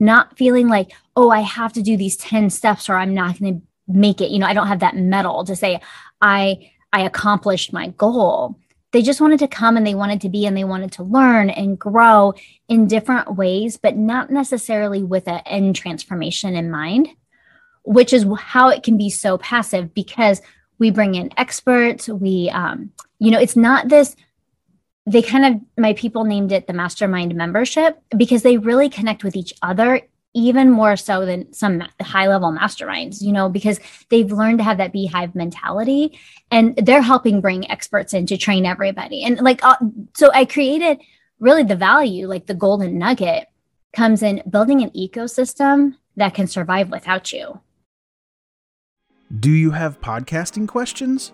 not 0.01 0.37
feeling 0.37 0.69
like, 0.69 0.93
oh, 1.15 1.31
I 1.31 1.41
have 1.41 1.73
to 1.75 1.83
do 1.83 1.97
these 1.97 2.17
10 2.17 2.51
steps 2.51 2.89
or 2.89 2.97
I'm 2.97 3.15
not 3.15 3.39
going 3.39 3.61
to 3.61 3.67
make 3.87 4.21
it. 4.21 4.31
You 4.31 4.41
know, 4.41 4.47
I 4.47 4.55
don't 4.55 4.69
have 4.69 4.81
that 4.81 4.97
medal 4.97 5.45
to 5.45 5.55
say 5.55 5.81
I 6.21 6.71
I 6.93 7.03
accomplished 7.03 7.73
my 7.73 7.89
goal 7.89 8.59
they 8.93 9.03
just 9.03 9.21
wanted 9.21 9.39
to 9.39 9.49
come 9.49 9.77
and 9.77 9.87
they 9.87 9.95
wanted 9.95 10.21
to 10.23 10.29
be 10.29 10.47
and 10.47 10.57
they 10.57 10.65
wanted 10.65 10.93
to 10.93 11.03
learn 11.03 11.49
and 11.51 11.79
grow 11.79 12.35
in 12.69 12.89
different 12.89 13.37
ways, 13.37 13.77
but 13.77 13.97
not 13.97 14.31
necessarily 14.31 15.03
with 15.03 15.29
an 15.29 15.43
end 15.47 15.77
transformation 15.77 16.57
in 16.57 16.71
mind, 16.71 17.09
which 17.85 18.13
is 18.13 18.27
how 18.39 18.69
it 18.69 18.83
can 18.83 18.99
be 18.99 19.11
so 19.11 19.39
passive 19.39 19.95
because 19.95 20.43
we 20.79 20.91
bring 20.91 21.15
in 21.15 21.31
experts. 21.37 22.09
We, 22.09 22.51
um, 22.51 22.91
you 23.19 23.31
know, 23.31 23.39
it's 23.39 23.57
not 23.57 23.89
this. 23.89 24.17
They 25.07 25.23
kind 25.23 25.47
of, 25.47 25.61
my 25.79 25.93
people 25.95 26.25
named 26.25 26.53
it 26.53 26.67
the 26.67 26.73
mastermind 26.73 27.35
membership 27.35 28.03
because 28.17 28.43
they 28.43 28.57
really 28.57 28.89
connect 28.89 29.23
with 29.23 29.37
each 29.37 29.55
other 29.63 30.03
even 30.35 30.71
more 30.71 30.97
so 30.97 31.27
than 31.27 31.53
some 31.53 31.83
high 32.01 32.29
level 32.29 32.53
masterminds, 32.53 33.21
you 33.21 33.33
know, 33.33 33.49
because 33.49 33.81
they've 34.11 34.31
learned 34.31 34.59
to 34.59 34.65
have 34.65 34.79
that 34.79 34.93
beehive 34.93 35.35
mentality 35.35 36.19
and 36.51 36.77
they're 36.77 37.03
helping 37.03 37.41
bring 37.41 37.69
experts 37.71 38.15
in 38.15 38.27
to 38.27 38.37
train 38.37 38.65
everybody. 38.65 39.25
And 39.25 39.41
like, 39.41 39.65
uh, 39.65 39.77
so 40.15 40.31
I 40.33 40.45
created 40.45 41.01
really 41.41 41.65
the 41.65 41.77
value, 41.77 42.29
like 42.29 42.47
the 42.47 42.55
golden 42.55 42.99
nugget 42.99 43.49
comes 43.93 44.23
in 44.23 44.43
building 44.49 44.83
an 44.83 44.91
ecosystem 44.91 45.97
that 46.17 46.35
can 46.35 46.47
survive 46.47 46.91
without 46.91 47.33
you. 47.33 47.61
Do 49.39 49.51
you 49.51 49.71
have 49.73 50.01
podcasting 50.01 50.69
questions? 50.69 51.33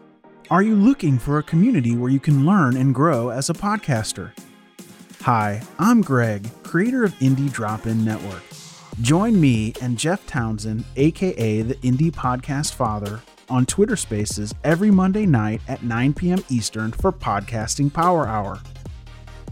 Are 0.51 0.63
you 0.63 0.75
looking 0.75 1.19
for 1.19 1.39
a 1.39 1.43
community 1.43 1.97
where 1.97 2.11
you 2.11 2.21
can 2.21 2.47
learn 2.47 2.77
and 2.77 2.95
grow 2.95 3.31
as 3.31 3.51
a 3.51 3.55
podcaster? 3.55 4.33
Hi, 5.23 5.61
I'm 5.79 6.03
Greg, 6.03 6.49
creator 6.63 7.05
of 7.05 7.13
Indie 7.15 7.53
Drop 7.53 7.87
In 7.87 8.05
Network. 8.05 8.43
Join 9.03 9.39
me 9.39 9.75
and 9.83 9.99
Jeff 9.99 10.27
Townsend, 10.27 10.87
aka 10.97 11.61
the 11.63 11.75
Indie 11.77 12.11
Podcast 12.11 12.75
Father, 12.75 13.23
on 13.51 13.67
Twitter 13.67 13.95
Spaces 13.95 14.55
every 14.65 14.91
Monday 14.91 15.27
night 15.27 15.61
at 15.69 15.83
9 15.83 16.15
p.m. 16.15 16.43
Eastern 16.49 16.93
for 16.93 17.13
Podcasting 17.13 17.93
Power 17.93 18.27
Hour. 18.27 18.59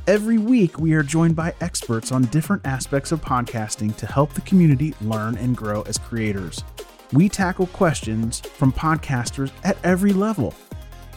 Every 0.07 0.39
week, 0.39 0.79
we 0.79 0.95
are 0.95 1.03
joined 1.03 1.37
by 1.37 1.53
experts 1.61 2.11
on 2.11 2.23
different 2.25 2.67
aspects 2.67 3.13
of 3.13 3.21
podcasting 3.21 3.95
to 3.97 4.07
help 4.07 4.33
the 4.33 4.41
community 4.43 4.95
learn 5.03 5.37
and 5.37 5.55
grow 5.55 5.83
as 5.83 5.99
creators. 5.99 6.65
We 7.13 7.29
tackle 7.29 7.67
questions 7.67 8.41
from 8.41 8.73
podcasters 8.73 9.53
at 9.63 9.77
every 9.85 10.15
level. 10.15 10.55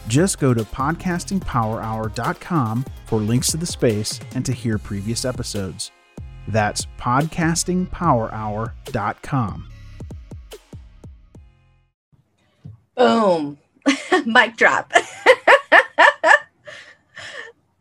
Just 0.06 0.38
go 0.38 0.52
to 0.52 0.64
podcastingpowerhour.com 0.64 2.84
for 3.06 3.20
links 3.20 3.48
to 3.48 3.56
the 3.56 3.66
space 3.66 4.20
and 4.34 4.44
to 4.44 4.52
hear 4.52 4.76
previous 4.78 5.24
episodes. 5.24 5.92
That's 6.48 6.86
podcastingpowerhour.com. 6.98 9.68
Boom. 12.96 13.58
Mic 14.26 14.56
drop. 14.56 14.92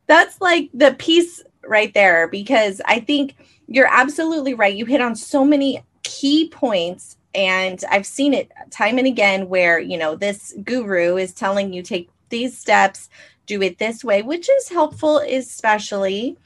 That's 0.07 0.39
like 0.39 0.69
the 0.73 0.95
piece 0.99 1.43
right 1.65 1.93
there 1.93 2.27
because 2.27 2.81
I 2.85 2.99
think 2.99 3.35
you're 3.67 3.89
absolutely 3.89 4.53
right. 4.53 4.75
You 4.75 4.85
hit 4.85 5.01
on 5.01 5.15
so 5.15 5.43
many 5.43 5.83
key 6.03 6.49
points 6.49 7.17
and 7.33 7.83
I've 7.89 8.05
seen 8.05 8.33
it 8.33 8.51
time 8.69 8.97
and 8.97 9.07
again 9.07 9.49
where, 9.49 9.79
you 9.79 9.97
know, 9.97 10.15
this 10.15 10.53
guru 10.63 11.17
is 11.17 11.33
telling 11.33 11.73
you 11.73 11.81
take 11.81 12.09
these 12.29 12.57
steps, 12.57 13.09
do 13.45 13.61
it 13.61 13.79
this 13.79 14.03
way, 14.03 14.21
which 14.21 14.49
is 14.49 14.69
helpful 14.69 15.19
especially 15.19 16.37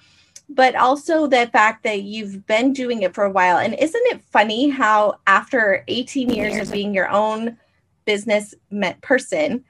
but 0.54 0.76
also 0.76 1.28
the 1.28 1.48
fact 1.48 1.84
that 1.84 2.04
you've 2.04 2.46
been 2.46 2.74
doing 2.74 3.02
it 3.02 3.14
for 3.14 3.24
a 3.24 3.32
while. 3.32 3.58
And 3.58 3.74
isn't 3.74 4.04
it 4.08 4.22
funny 4.22 4.70
how 4.70 5.20
after 5.28 5.84
18 5.88 6.30
years 6.30 6.58
of 6.58 6.72
being 6.72 6.94
your 6.94 7.10
own 7.10 7.58
business 8.06 8.54
person, 9.02 9.64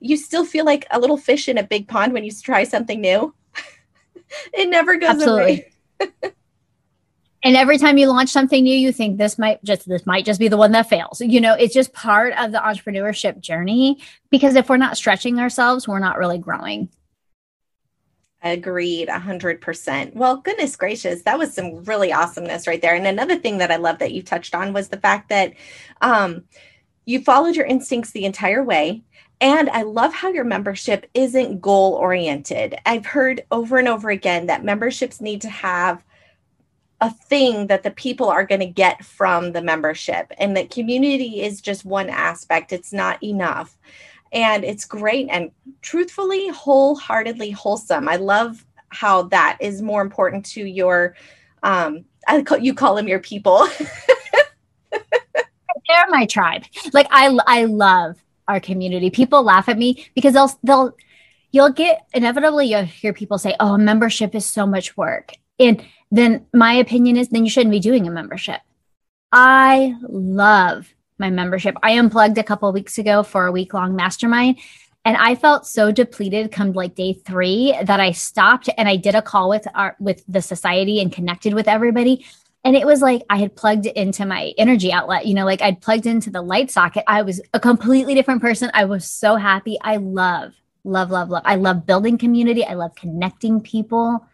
you 0.00 0.16
still 0.16 0.44
feel 0.44 0.64
like 0.64 0.86
a 0.90 1.00
little 1.00 1.16
fish 1.16 1.48
in 1.48 1.58
a 1.58 1.62
big 1.62 1.88
pond 1.88 2.12
when 2.12 2.24
you 2.24 2.30
try 2.32 2.64
something 2.64 3.00
new? 3.00 3.34
it 4.52 4.68
never 4.68 4.96
goes 4.96 5.10
Absolutely. 5.10 5.66
away. 6.00 6.32
and 7.42 7.56
every 7.56 7.78
time 7.78 7.96
you 7.96 8.08
launch 8.08 8.28
something 8.28 8.64
new 8.64 8.76
you 8.76 8.92
think 8.92 9.16
this 9.16 9.38
might 9.38 9.62
just 9.64 9.88
this 9.88 10.04
might 10.04 10.24
just 10.24 10.40
be 10.40 10.48
the 10.48 10.56
one 10.56 10.72
that 10.72 10.88
fails 10.88 11.20
you 11.20 11.40
know 11.40 11.54
it's 11.54 11.72
just 11.72 11.92
part 11.92 12.34
of 12.34 12.52
the 12.52 12.58
entrepreneurship 12.58 13.40
journey 13.40 13.98
because 14.30 14.56
if 14.56 14.68
we're 14.68 14.76
not 14.76 14.96
stretching 14.96 15.38
ourselves 15.38 15.88
we're 15.88 15.98
not 15.98 16.18
really 16.18 16.38
growing 16.38 16.88
Agreed, 18.52 19.08
100%. 19.08 20.14
Well, 20.14 20.36
goodness 20.36 20.76
gracious, 20.76 21.22
that 21.22 21.38
was 21.38 21.52
some 21.52 21.82
really 21.84 22.12
awesomeness 22.12 22.66
right 22.66 22.80
there. 22.80 22.94
And 22.94 23.06
another 23.06 23.36
thing 23.36 23.58
that 23.58 23.72
I 23.72 23.76
love 23.76 23.98
that 23.98 24.12
you 24.12 24.22
touched 24.22 24.54
on 24.54 24.72
was 24.72 24.88
the 24.88 25.00
fact 25.00 25.30
that 25.30 25.54
um, 26.00 26.44
you 27.06 27.22
followed 27.22 27.56
your 27.56 27.66
instincts 27.66 28.12
the 28.12 28.24
entire 28.24 28.62
way. 28.62 29.02
And 29.40 29.68
I 29.70 29.82
love 29.82 30.14
how 30.14 30.28
your 30.28 30.44
membership 30.44 31.10
isn't 31.12 31.60
goal 31.60 31.94
oriented. 31.94 32.76
I've 32.86 33.04
heard 33.04 33.44
over 33.50 33.78
and 33.78 33.88
over 33.88 34.10
again 34.10 34.46
that 34.46 34.64
memberships 34.64 35.20
need 35.20 35.42
to 35.42 35.50
have 35.50 36.04
a 37.00 37.10
thing 37.10 37.66
that 37.66 37.82
the 37.82 37.90
people 37.90 38.28
are 38.28 38.46
going 38.46 38.60
to 38.60 38.66
get 38.66 39.04
from 39.04 39.52
the 39.52 39.60
membership, 39.60 40.32
and 40.38 40.56
that 40.56 40.70
community 40.70 41.42
is 41.42 41.60
just 41.60 41.84
one 41.84 42.08
aspect, 42.08 42.72
it's 42.72 42.90
not 42.90 43.22
enough 43.22 43.76
and 44.32 44.64
it's 44.64 44.84
great 44.84 45.28
and 45.30 45.50
truthfully 45.82 46.48
wholeheartedly 46.48 47.50
wholesome. 47.50 48.08
I 48.08 48.16
love 48.16 48.64
how 48.88 49.22
that 49.22 49.58
is 49.60 49.82
more 49.82 50.00
important 50.00 50.44
to 50.44 50.64
your 50.64 51.16
um 51.62 52.04
i 52.28 52.40
call 52.42 52.58
you 52.58 52.74
call 52.74 52.94
them 52.94 53.08
your 53.08 53.20
people. 53.20 53.66
They're 54.92 56.08
my 56.08 56.26
tribe. 56.26 56.64
Like 56.92 57.06
i 57.10 57.36
i 57.46 57.64
love 57.64 58.16
our 58.48 58.60
community. 58.60 59.10
People 59.10 59.42
laugh 59.42 59.68
at 59.68 59.78
me 59.78 60.06
because 60.14 60.34
they'll 60.34 60.50
they'll 60.62 60.96
you'll 61.52 61.72
get 61.72 62.06
inevitably 62.14 62.66
you'll 62.66 62.84
hear 62.84 63.12
people 63.12 63.38
say 63.38 63.54
oh 63.60 63.76
membership 63.76 64.34
is 64.34 64.46
so 64.46 64.66
much 64.66 64.96
work. 64.96 65.32
And 65.58 65.84
then 66.10 66.46
my 66.52 66.74
opinion 66.74 67.16
is 67.16 67.28
then 67.28 67.44
you 67.44 67.50
shouldn't 67.50 67.72
be 67.72 67.80
doing 67.80 68.06
a 68.06 68.10
membership. 68.10 68.60
I 69.32 69.96
love 70.02 70.94
my 71.18 71.30
membership. 71.30 71.76
I 71.82 71.92
unplugged 71.92 72.38
a 72.38 72.44
couple 72.44 72.72
weeks 72.72 72.98
ago 72.98 73.22
for 73.22 73.46
a 73.46 73.52
week 73.52 73.74
long 73.74 73.96
mastermind. 73.96 74.58
And 75.04 75.16
I 75.16 75.36
felt 75.36 75.66
so 75.66 75.92
depleted 75.92 76.50
come 76.50 76.72
like 76.72 76.96
day 76.96 77.12
three 77.12 77.78
that 77.84 78.00
I 78.00 78.10
stopped 78.10 78.68
and 78.76 78.88
I 78.88 78.96
did 78.96 79.14
a 79.14 79.22
call 79.22 79.48
with 79.48 79.66
our 79.74 79.94
with 80.00 80.24
the 80.26 80.42
society 80.42 81.00
and 81.00 81.12
connected 81.12 81.54
with 81.54 81.68
everybody. 81.68 82.26
And 82.64 82.74
it 82.74 82.84
was 82.84 83.00
like 83.02 83.22
I 83.30 83.36
had 83.36 83.54
plugged 83.54 83.86
into 83.86 84.26
my 84.26 84.52
energy 84.58 84.92
outlet, 84.92 85.26
you 85.26 85.34
know, 85.34 85.44
like 85.44 85.62
I'd 85.62 85.80
plugged 85.80 86.06
into 86.06 86.30
the 86.30 86.42
light 86.42 86.72
socket. 86.72 87.04
I 87.06 87.22
was 87.22 87.40
a 87.54 87.60
completely 87.60 88.16
different 88.16 88.40
person. 88.40 88.72
I 88.74 88.86
was 88.86 89.08
so 89.08 89.36
happy. 89.36 89.78
I 89.80 89.98
love, 89.98 90.54
love, 90.82 91.12
love, 91.12 91.30
love. 91.30 91.42
I 91.44 91.54
love 91.54 91.86
building 91.86 92.18
community. 92.18 92.64
I 92.64 92.74
love 92.74 92.96
connecting 92.96 93.60
people. 93.60 94.26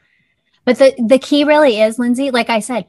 But 0.64 0.78
the 0.78 0.94
the 0.98 1.18
key 1.18 1.44
really 1.44 1.82
is, 1.82 1.98
Lindsay, 1.98 2.30
like 2.30 2.48
I 2.48 2.60
said, 2.60 2.86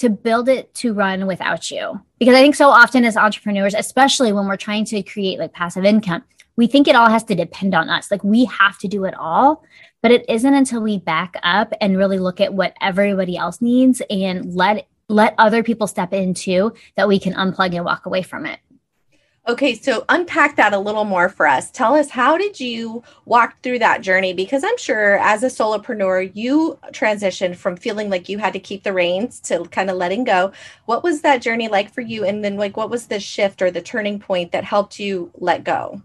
to 0.00 0.08
build 0.08 0.48
it 0.48 0.74
to 0.74 0.94
run 0.94 1.26
without 1.26 1.70
you. 1.70 2.00
Because 2.18 2.34
I 2.34 2.40
think 2.40 2.54
so 2.54 2.70
often 2.70 3.04
as 3.04 3.18
entrepreneurs, 3.18 3.74
especially 3.74 4.32
when 4.32 4.46
we're 4.46 4.56
trying 4.56 4.86
to 4.86 5.02
create 5.02 5.38
like 5.38 5.52
passive 5.52 5.84
income, 5.84 6.24
we 6.56 6.66
think 6.66 6.88
it 6.88 6.96
all 6.96 7.10
has 7.10 7.22
to 7.24 7.34
depend 7.34 7.74
on 7.74 7.90
us. 7.90 8.10
Like 8.10 8.24
we 8.24 8.46
have 8.46 8.78
to 8.78 8.88
do 8.88 9.04
it 9.04 9.14
all. 9.14 9.62
But 10.02 10.10
it 10.10 10.24
isn't 10.28 10.54
until 10.54 10.80
we 10.80 10.98
back 10.98 11.34
up 11.42 11.74
and 11.82 11.98
really 11.98 12.18
look 12.18 12.40
at 12.40 12.54
what 12.54 12.74
everybody 12.80 13.36
else 13.36 13.60
needs 13.60 14.00
and 14.08 14.54
let 14.54 14.86
let 15.08 15.34
other 15.38 15.62
people 15.62 15.86
step 15.86 16.12
into 16.12 16.72
that 16.94 17.08
we 17.08 17.18
can 17.18 17.34
unplug 17.34 17.74
and 17.74 17.84
walk 17.84 18.06
away 18.06 18.22
from 18.22 18.46
it. 18.46 18.60
Okay, 19.48 19.74
so 19.74 20.04
unpack 20.10 20.56
that 20.56 20.74
a 20.74 20.78
little 20.78 21.04
more 21.04 21.28
for 21.30 21.46
us. 21.46 21.70
Tell 21.70 21.94
us 21.94 22.10
how 22.10 22.36
did 22.36 22.60
you 22.60 23.02
walk 23.24 23.60
through 23.62 23.78
that 23.78 24.02
journey? 24.02 24.34
Because 24.34 24.62
I'm 24.62 24.76
sure 24.76 25.18
as 25.18 25.42
a 25.42 25.46
solopreneur, 25.46 26.30
you 26.34 26.78
transitioned 26.88 27.56
from 27.56 27.76
feeling 27.76 28.10
like 28.10 28.28
you 28.28 28.38
had 28.38 28.52
to 28.52 28.60
keep 28.60 28.82
the 28.82 28.92
reins 28.92 29.40
to 29.40 29.64
kind 29.64 29.88
of 29.88 29.96
letting 29.96 30.24
go. 30.24 30.52
What 30.84 31.02
was 31.02 31.22
that 31.22 31.40
journey 31.40 31.68
like 31.68 31.92
for 31.92 32.02
you? 32.02 32.24
And 32.24 32.44
then, 32.44 32.56
like, 32.58 32.76
what 32.76 32.90
was 32.90 33.06
the 33.06 33.18
shift 33.18 33.62
or 33.62 33.70
the 33.70 33.80
turning 33.80 34.20
point 34.20 34.52
that 34.52 34.64
helped 34.64 35.00
you 35.00 35.30
let 35.38 35.64
go? 35.64 36.02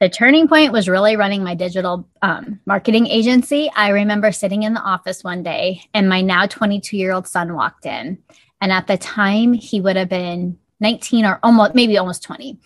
The 0.00 0.08
turning 0.08 0.48
point 0.48 0.72
was 0.72 0.88
really 0.88 1.14
running 1.14 1.44
my 1.44 1.54
digital 1.54 2.08
um, 2.20 2.58
marketing 2.66 3.06
agency. 3.06 3.70
I 3.76 3.90
remember 3.90 4.32
sitting 4.32 4.64
in 4.64 4.74
the 4.74 4.80
office 4.80 5.22
one 5.22 5.44
day, 5.44 5.82
and 5.94 6.08
my 6.08 6.20
now 6.20 6.46
22 6.46 6.96
year 6.96 7.12
old 7.12 7.28
son 7.28 7.54
walked 7.54 7.86
in. 7.86 8.18
And 8.60 8.72
at 8.72 8.88
the 8.88 8.96
time, 8.96 9.52
he 9.52 9.80
would 9.80 9.94
have 9.94 10.08
been 10.08 10.58
19 10.82 11.24
or 11.24 11.38
almost 11.42 11.74
maybe 11.74 11.96
almost 11.96 12.22
20 12.22 12.58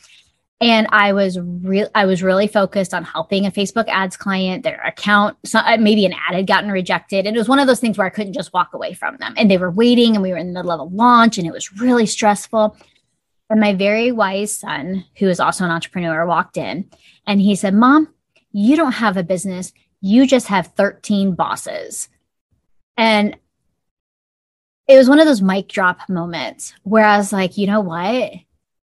and 0.60 0.86
i 0.90 1.12
was 1.12 1.38
real 1.38 1.88
i 1.94 2.04
was 2.06 2.22
really 2.22 2.48
focused 2.48 2.94
on 2.94 3.04
helping 3.04 3.46
a 3.46 3.50
facebook 3.50 3.86
ads 3.88 4.16
client 4.16 4.64
their 4.64 4.80
account 4.80 5.36
so 5.44 5.58
uh, 5.58 5.76
maybe 5.78 6.04
an 6.04 6.12
ad 6.12 6.34
had 6.34 6.46
gotten 6.46 6.70
rejected. 6.70 7.26
And 7.26 7.36
it 7.36 7.38
was 7.38 7.48
one 7.48 7.58
of 7.58 7.66
those 7.66 7.80
things 7.80 7.98
where 7.98 8.06
i 8.06 8.10
couldn't 8.10 8.32
just 8.32 8.52
walk 8.52 8.72
away 8.72 8.94
from 8.94 9.16
them. 9.18 9.34
And 9.36 9.50
they 9.50 9.58
were 9.58 9.70
waiting 9.70 10.14
and 10.14 10.22
we 10.22 10.30
were 10.30 10.36
in 10.36 10.48
the 10.48 10.52
middle 10.52 10.72
of 10.72 10.80
a 10.80 10.94
launch 10.94 11.38
and 11.38 11.46
it 11.46 11.52
was 11.52 11.72
really 11.72 12.06
stressful. 12.06 12.76
And 13.48 13.60
my 13.60 13.74
very 13.74 14.10
wise 14.10 14.52
son 14.52 15.04
who 15.18 15.28
is 15.28 15.40
also 15.40 15.64
an 15.64 15.70
entrepreneur 15.70 16.26
walked 16.26 16.56
in 16.56 16.90
and 17.26 17.40
he 17.40 17.54
said 17.54 17.74
mom 17.74 18.08
you 18.52 18.74
don't 18.74 18.92
have 18.92 19.18
a 19.18 19.22
business. 19.22 19.74
You 20.00 20.26
just 20.26 20.46
have 20.46 20.68
13 20.68 21.34
bosses. 21.34 22.08
And 22.96 23.36
it 24.88 24.96
was 24.96 25.08
one 25.08 25.20
of 25.20 25.26
those 25.26 25.42
mic 25.42 25.68
drop 25.68 26.08
moments 26.08 26.74
where 26.82 27.04
I 27.04 27.16
was 27.16 27.32
like, 27.32 27.58
you 27.58 27.66
know 27.66 27.80
what? 27.80 28.32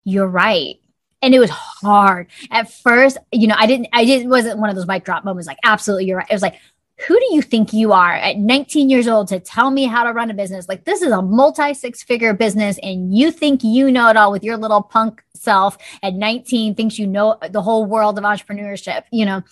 You're 0.04 0.28
right. 0.28 0.76
And 1.22 1.34
it 1.34 1.40
was 1.40 1.50
hard. 1.50 2.28
At 2.52 2.72
first, 2.72 3.18
you 3.32 3.48
know, 3.48 3.56
I 3.58 3.66
didn't, 3.66 3.90
I 3.92 4.06
didn't, 4.06 4.30
wasn't 4.30 4.60
one 4.60 4.70
of 4.70 4.76
those 4.76 4.88
mic 4.88 5.04
drop 5.04 5.26
moments 5.26 5.48
like, 5.48 5.58
absolutely, 5.64 6.06
you're 6.06 6.18
right. 6.18 6.28
It 6.30 6.34
was 6.34 6.44
like, 6.44 6.60
who 7.06 7.20
do 7.20 7.28
you 7.32 7.42
think 7.44 7.74
you 7.74 7.94
are 7.94 8.14
at 8.14 8.38
19 8.38 8.90
years 8.90 9.08
old 9.08 9.28
to 9.28 9.40
tell 9.40 9.70
me 9.70 9.86
how 9.86 10.04
to 10.04 10.14
run 10.14 10.32
a 10.32 10.34
business? 10.34 10.68
Like, 10.68 10.84
this 10.84 11.02
is 11.02 11.12
a 11.12 11.22
multi 11.22 11.74
six 11.74 12.02
figure 12.02 12.34
business, 12.34 12.80
and 12.82 13.16
you 13.16 13.30
think 13.32 13.64
you 13.64 13.92
know 13.92 14.10
it 14.10 14.18
all 14.18 14.32
with 14.32 14.44
your 14.44 14.58
little 14.58 14.82
punk 14.82 15.24
self 15.36 15.78
at 16.02 16.16
19, 16.16 16.74
thinks 16.74 16.98
you 16.98 17.06
know 17.06 17.38
the 17.52 17.62
whole 17.62 17.86
world 17.86 18.18
of 18.18 18.24
entrepreneurship, 18.24 19.04
you 19.12 19.26
know? 19.26 19.44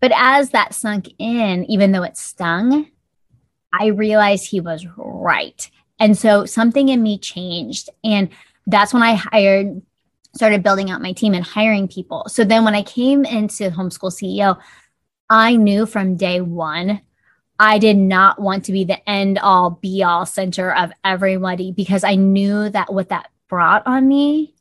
But 0.00 0.12
as 0.14 0.50
that 0.50 0.74
sunk 0.74 1.08
in, 1.18 1.64
even 1.64 1.92
though 1.92 2.02
it 2.02 2.18
stung, 2.18 2.90
I 3.72 3.86
realized 3.86 4.46
he 4.46 4.60
was 4.60 4.86
right. 4.96 5.70
And 5.98 6.16
so 6.16 6.46
something 6.46 6.88
in 6.88 7.02
me 7.02 7.18
changed. 7.18 7.90
And 8.02 8.30
that's 8.66 8.92
when 8.92 9.02
I 9.02 9.14
hired, 9.14 9.82
started 10.34 10.62
building 10.62 10.90
out 10.90 11.02
my 11.02 11.12
team 11.12 11.34
and 11.34 11.44
hiring 11.44 11.88
people. 11.88 12.24
So 12.28 12.44
then 12.44 12.64
when 12.64 12.74
I 12.74 12.82
came 12.82 13.24
into 13.24 13.70
Homeschool 13.70 14.12
CEO, 14.12 14.58
I 15.30 15.56
knew 15.56 15.86
from 15.86 16.16
day 16.16 16.40
one, 16.40 17.00
I 17.58 17.78
did 17.78 17.96
not 17.96 18.40
want 18.40 18.64
to 18.64 18.72
be 18.72 18.84
the 18.84 19.08
end 19.08 19.38
all 19.38 19.70
be 19.70 20.02
all 20.02 20.26
center 20.26 20.74
of 20.74 20.90
everybody 21.04 21.70
because 21.70 22.02
I 22.02 22.16
knew 22.16 22.68
that 22.70 22.92
what 22.92 23.10
that 23.10 23.30
brought 23.48 23.86
on 23.86 24.08
me 24.08 24.51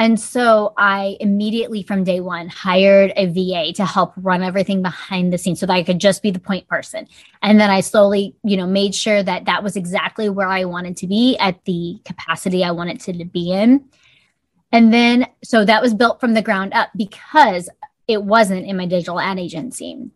and 0.00 0.18
so 0.18 0.72
I 0.78 1.18
immediately 1.20 1.82
from 1.82 2.04
day 2.04 2.20
one 2.20 2.48
hired 2.48 3.12
a 3.16 3.26
VA 3.26 3.74
to 3.74 3.84
help 3.84 4.14
run 4.16 4.42
everything 4.42 4.80
behind 4.80 5.30
the 5.30 5.36
scenes 5.36 5.60
so 5.60 5.66
that 5.66 5.74
I 5.74 5.82
could 5.82 5.98
just 5.98 6.22
be 6.22 6.30
the 6.30 6.40
point 6.40 6.66
person. 6.68 7.06
And 7.42 7.60
then 7.60 7.68
I 7.68 7.80
slowly, 7.80 8.34
you 8.42 8.56
know, 8.56 8.66
made 8.66 8.94
sure 8.94 9.22
that 9.22 9.44
that 9.44 9.62
was 9.62 9.76
exactly 9.76 10.30
where 10.30 10.48
I 10.48 10.64
wanted 10.64 10.96
to 10.96 11.06
be 11.06 11.36
at 11.36 11.62
the 11.66 12.00
capacity 12.06 12.64
I 12.64 12.70
wanted 12.70 13.00
to 13.00 13.26
be 13.26 13.52
in. 13.52 13.84
And 14.72 14.90
then, 14.90 15.26
so 15.44 15.66
that 15.66 15.82
was 15.82 15.92
built 15.92 16.18
from 16.18 16.32
the 16.32 16.40
ground 16.40 16.72
up 16.72 16.88
because 16.96 17.68
it 18.08 18.22
wasn't 18.22 18.64
in 18.64 18.78
my 18.78 18.86
digital 18.86 19.20
ad 19.20 19.38
agency. 19.38 20.10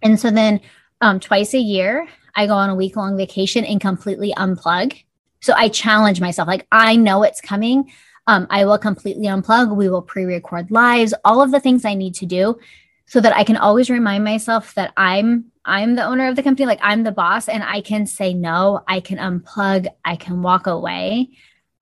And 0.00 0.20
so 0.20 0.30
then 0.30 0.60
um, 1.00 1.18
twice 1.18 1.54
a 1.54 1.58
year, 1.58 2.06
I 2.36 2.46
go 2.46 2.54
on 2.54 2.70
a 2.70 2.76
week 2.76 2.94
long 2.94 3.16
vacation 3.16 3.64
and 3.64 3.80
completely 3.80 4.32
unplug. 4.36 5.02
So 5.40 5.54
I 5.56 5.70
challenge 5.70 6.20
myself, 6.20 6.46
like, 6.46 6.68
I 6.70 6.94
know 6.94 7.24
it's 7.24 7.40
coming. 7.40 7.90
Um, 8.26 8.46
I 8.50 8.64
will 8.64 8.78
completely 8.78 9.26
unplug. 9.26 9.76
We 9.76 9.88
will 9.88 10.02
pre 10.02 10.24
record 10.24 10.70
lives, 10.70 11.14
all 11.24 11.42
of 11.42 11.50
the 11.50 11.60
things 11.60 11.84
I 11.84 11.94
need 11.94 12.14
to 12.16 12.26
do 12.26 12.58
so 13.06 13.20
that 13.20 13.36
I 13.36 13.44
can 13.44 13.56
always 13.56 13.90
remind 13.90 14.24
myself 14.24 14.74
that 14.74 14.92
I'm 14.96 15.46
I'm 15.64 15.94
the 15.94 16.04
owner 16.04 16.28
of 16.28 16.36
the 16.36 16.42
company, 16.42 16.66
like 16.66 16.80
I'm 16.82 17.04
the 17.04 17.12
boss 17.12 17.48
and 17.48 17.62
I 17.62 17.80
can 17.80 18.06
say 18.06 18.34
no, 18.34 18.82
I 18.86 19.00
can 19.00 19.18
unplug, 19.18 19.86
I 20.04 20.16
can 20.16 20.42
walk 20.42 20.66
away. 20.66 21.30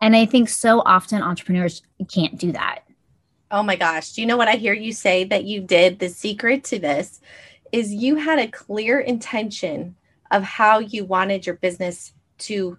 And 0.00 0.14
I 0.14 0.26
think 0.26 0.48
so 0.48 0.81
often 0.81 1.22
entrepreneurs 1.22 1.83
can't 2.09 2.38
do 2.38 2.52
that. 2.52 2.81
Oh 3.50 3.62
my 3.62 3.76
gosh. 3.76 4.12
Do 4.12 4.20
you 4.20 4.26
know 4.26 4.37
what 4.37 4.48
I 4.48 4.57
hear 4.57 4.72
you 4.72 4.92
say 4.92 5.24
that 5.24 5.44
you 5.44 5.61
did? 5.61 5.98
The 5.98 6.09
secret 6.09 6.64
to 6.64 6.78
this 6.78 7.20
is 7.72 7.92
you 7.92 8.16
had 8.16 8.38
a 8.38 8.48
clear 8.48 9.00
intention 9.00 9.96
of 10.31 10.42
how 10.42 10.78
you 10.78 11.05
wanted 11.05 11.44
your 11.44 11.57
business 11.57 12.12
to 12.38 12.78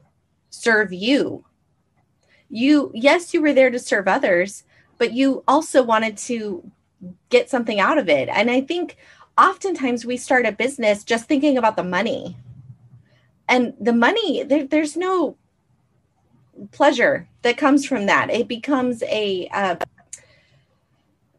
serve 0.50 0.92
you. 0.92 1.46
You, 2.50 2.92
yes, 2.94 3.34
you 3.34 3.42
were 3.42 3.54
there 3.54 3.72
to 3.72 3.80
serve 3.80 4.08
others, 4.08 4.64
but 4.98 5.14
you 5.14 5.44
also 5.48 5.84
wanted 5.84 6.18
to 6.18 6.70
get 7.30 7.50
something 7.50 7.80
out 7.80 7.98
of 7.98 8.10
it. 8.10 8.30
And 8.30 8.50
I 8.50 8.62
think 8.62 8.98
oftentimes 9.38 10.06
we 10.06 10.18
start 10.18 10.46
a 10.46 10.52
business 10.52 11.04
just 11.04 11.28
thinking 11.28 11.58
about 11.58 11.76
the 11.76 11.84
money. 11.84 12.38
And 13.48 13.74
the 13.80 13.94
money, 13.94 14.44
there, 14.44 14.66
there's 14.66 14.96
no 14.96 15.36
pleasure 16.72 17.28
that 17.42 17.58
comes 17.58 17.86
from 17.86 18.06
that. 18.06 18.30
It 18.30 18.48
becomes 18.48 19.04
a, 19.04 19.48
uh, 19.52 19.76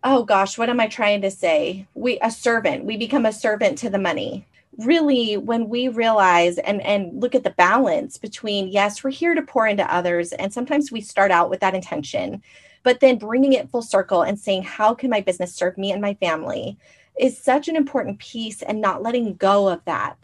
oh 0.02 0.24
gosh, 0.24 0.58
what 0.58 0.68
am 0.68 0.80
I 0.80 0.86
trying 0.86 1.22
to 1.22 1.30
say? 1.30 1.86
We 1.94 2.18
a 2.20 2.30
servant. 2.30 2.84
We 2.84 2.96
become 2.96 3.24
a 3.24 3.32
servant 3.32 3.78
to 3.78 3.90
the 3.90 3.98
money. 3.98 4.46
Really, 4.78 5.36
when 5.36 5.68
we 5.68 5.88
realize 5.88 6.58
and 6.58 6.80
and 6.82 7.20
look 7.20 7.34
at 7.34 7.44
the 7.44 7.50
balance 7.50 8.18
between 8.18 8.68
yes, 8.68 9.04
we're 9.04 9.10
here 9.10 9.34
to 9.34 9.42
pour 9.42 9.66
into 9.68 9.94
others, 9.94 10.32
and 10.32 10.52
sometimes 10.52 10.90
we 10.90 11.00
start 11.00 11.30
out 11.30 11.48
with 11.50 11.60
that 11.60 11.74
intention, 11.74 12.42
but 12.82 13.00
then 13.00 13.18
bringing 13.18 13.52
it 13.52 13.70
full 13.70 13.82
circle 13.82 14.22
and 14.22 14.38
saying, 14.38 14.64
how 14.64 14.94
can 14.94 15.10
my 15.10 15.20
business 15.20 15.54
serve 15.54 15.78
me 15.78 15.92
and 15.92 16.02
my 16.02 16.14
family, 16.14 16.76
is 17.18 17.38
such 17.38 17.68
an 17.68 17.76
important 17.76 18.18
piece, 18.18 18.62
and 18.62 18.80
not 18.80 19.02
letting 19.02 19.34
go 19.34 19.68
of 19.68 19.84
that. 19.84 20.16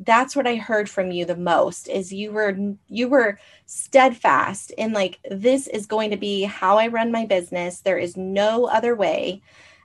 That's 0.00 0.34
what 0.34 0.48
i 0.48 0.56
heard 0.56 0.90
from 0.90 1.12
you 1.12 1.24
the 1.24 1.36
most 1.36 1.88
is 1.88 2.12
you 2.12 2.32
were 2.32 2.56
you 2.88 3.08
were 3.08 3.38
steadfast 3.66 4.72
in 4.72 4.92
like 4.92 5.20
this 5.30 5.68
is 5.68 5.86
going 5.86 6.10
to 6.10 6.16
be 6.16 6.42
how 6.42 6.78
i 6.78 6.88
run 6.88 7.12
my 7.12 7.24
business. 7.26 7.80
There 7.80 7.98
is 7.98 8.16
no 8.16 8.64
other 8.66 8.96
way. 8.96 9.42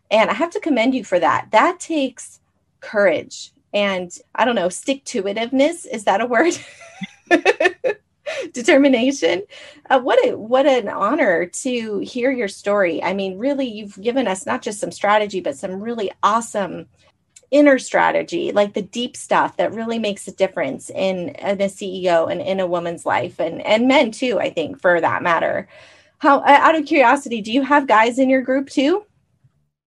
And 0.10 0.30
i 0.32 0.34
have 0.34 0.50
to 0.52 0.60
commend 0.60 0.96
you 0.96 1.04
for 1.04 1.20
that. 1.20 1.50
That 1.52 1.80
takes 1.80 2.40
courage 2.80 3.52
and 3.78 4.18
i 4.34 4.44
don't 4.44 4.56
know 4.56 4.70
stick 4.70 5.04
to 5.06 5.22
itiveness 5.24 5.86
is 5.86 6.04
that 6.06 6.22
a 6.22 6.26
word 6.26 6.58
determination 8.54 9.44
uh, 9.90 10.00
what 10.00 10.18
a 10.26 10.36
what 10.36 10.66
an 10.66 10.90
honor 10.90 11.46
to 11.46 12.00
hear 12.00 12.32
your 12.32 12.48
story 12.48 13.04
i 13.04 13.14
mean 13.14 13.38
really 13.38 13.68
you've 13.68 14.02
given 14.02 14.28
us 14.28 14.46
not 14.46 14.64
just 14.64 14.80
some 14.80 14.92
strategy 14.92 15.40
but 15.40 15.56
some 15.56 15.80
really 15.80 16.12
awesome 16.24 16.88
inner 17.52 17.80
strategy, 17.80 18.52
like 18.52 18.74
the 18.74 18.82
deep 18.82 19.16
stuff 19.16 19.58
that 19.58 19.74
really 19.74 20.00
makes 20.00 20.28
a 20.28 20.34
difference 20.34 20.90
in, 20.90 21.30
in 21.30 21.62
a 21.62 21.66
CEO 21.66 22.30
and 22.30 22.42
in 22.42 22.60
a 22.60 22.68
woman's 22.68 23.06
life 23.06 23.40
and, 23.40 23.66
and 23.66 23.88
men 23.88 24.12
too, 24.12 24.40
I 24.40 24.50
think, 24.50 24.82
for 24.82 25.00
that 25.00 25.24
matter. 25.24 25.68
How, 26.20 26.44
out 26.44 26.76
of 26.76 26.86
curiosity, 26.86 27.42
do 27.42 27.52
you 27.52 27.62
have 27.62 27.88
guys 27.88 28.20
in 28.20 28.30
your 28.30 28.42
group 28.42 28.70
too? 28.70 29.06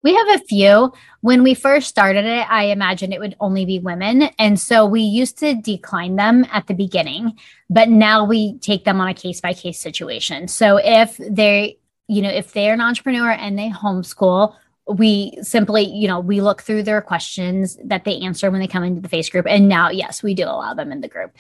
We 0.03 0.15
have 0.15 0.41
a 0.41 0.45
few. 0.45 0.93
When 1.23 1.43
we 1.43 1.55
first 1.55 1.89
started 1.89 2.25
it, 2.25 2.49
I 2.49 2.65
imagined 2.65 3.13
it 3.13 3.21
would 3.21 3.37
only 3.41 3.65
be 3.65 3.81
women. 3.81 4.23
And 4.39 4.59
so 4.59 4.87
we 4.87 5.01
used 5.01 5.39
to 5.39 5.55
decline 5.55 6.17
them 6.17 6.47
at 6.53 6.69
the 6.69 6.75
beginning, 6.75 7.37
but 7.69 7.89
now 7.89 8.25
we 8.25 8.59
take 8.59 8.85
them 8.85 9.01
on 9.01 9.09
a 9.09 9.15
case 9.15 9.41
by 9.41 9.55
case 9.55 9.81
situation. 9.81 10.47
So 10.47 10.77
if 10.77 11.17
they, 11.17 11.79
you 12.07 12.23
know, 12.23 12.31
if 12.31 12.53
they're 12.53 12.75
an 12.75 12.81
entrepreneur 12.81 13.31
and 13.31 13.59
they 13.59 13.71
homeschool, 13.71 14.55
we 14.87 15.37
simply, 15.43 15.85
you 15.85 16.09
know, 16.09 16.21
we 16.21 16.41
look 16.41 16.63
through 16.63 16.85
their 16.85 17.03
questions 17.03 17.77
that 17.85 18.05
they 18.05 18.21
answer 18.21 18.51
when 18.51 18.61
they 18.61 18.67
come 18.69 18.85
into 18.85 19.03
the 19.03 19.09
face 19.09 19.29
group. 19.29 19.47
And 19.49 19.69
now, 19.69 19.91
yes, 19.91 20.23
we 20.23 20.33
do 20.33 20.45
allow 20.45 20.75
them 20.75 20.93
in 20.93 21.01
the 21.01 21.09
group. 21.09 21.37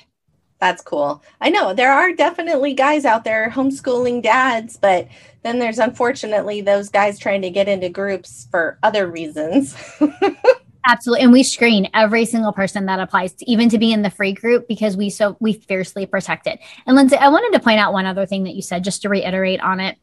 That's 0.60 0.82
cool. 0.82 1.22
I 1.40 1.50
know 1.50 1.72
there 1.72 1.92
are 1.92 2.12
definitely 2.12 2.74
guys 2.74 3.04
out 3.04 3.24
there 3.24 3.50
homeschooling 3.50 4.22
dads, 4.22 4.76
but 4.76 5.08
then 5.42 5.60
there's 5.60 5.78
unfortunately 5.78 6.60
those 6.60 6.88
guys 6.88 7.18
trying 7.18 7.42
to 7.42 7.50
get 7.50 7.68
into 7.68 7.88
groups 7.88 8.48
for 8.50 8.78
other 8.82 9.08
reasons. 9.08 9.76
Absolutely. 10.88 11.22
And 11.22 11.32
we 11.32 11.42
screen 11.42 11.88
every 11.94 12.24
single 12.24 12.52
person 12.52 12.86
that 12.86 12.98
applies 12.98 13.34
to 13.34 13.50
even 13.50 13.68
to 13.68 13.78
be 13.78 13.92
in 13.92 14.02
the 14.02 14.10
free 14.10 14.32
group 14.32 14.66
because 14.66 14.96
we 14.96 15.10
so 15.10 15.36
we 15.38 15.52
fiercely 15.52 16.06
protect 16.06 16.46
it. 16.46 16.58
And 16.86 16.96
Lindsay, 16.96 17.16
I 17.16 17.28
wanted 17.28 17.56
to 17.56 17.62
point 17.62 17.78
out 17.78 17.92
one 17.92 18.06
other 18.06 18.26
thing 18.26 18.44
that 18.44 18.54
you 18.54 18.62
said 18.62 18.84
just 18.84 19.02
to 19.02 19.08
reiterate 19.08 19.60
on 19.60 19.80
it. 19.80 19.98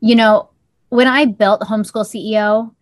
You 0.00 0.14
know, 0.14 0.50
when 0.88 1.06
I 1.06 1.26
built 1.26 1.60
Homeschool 1.60 2.04
CEO, 2.04 2.74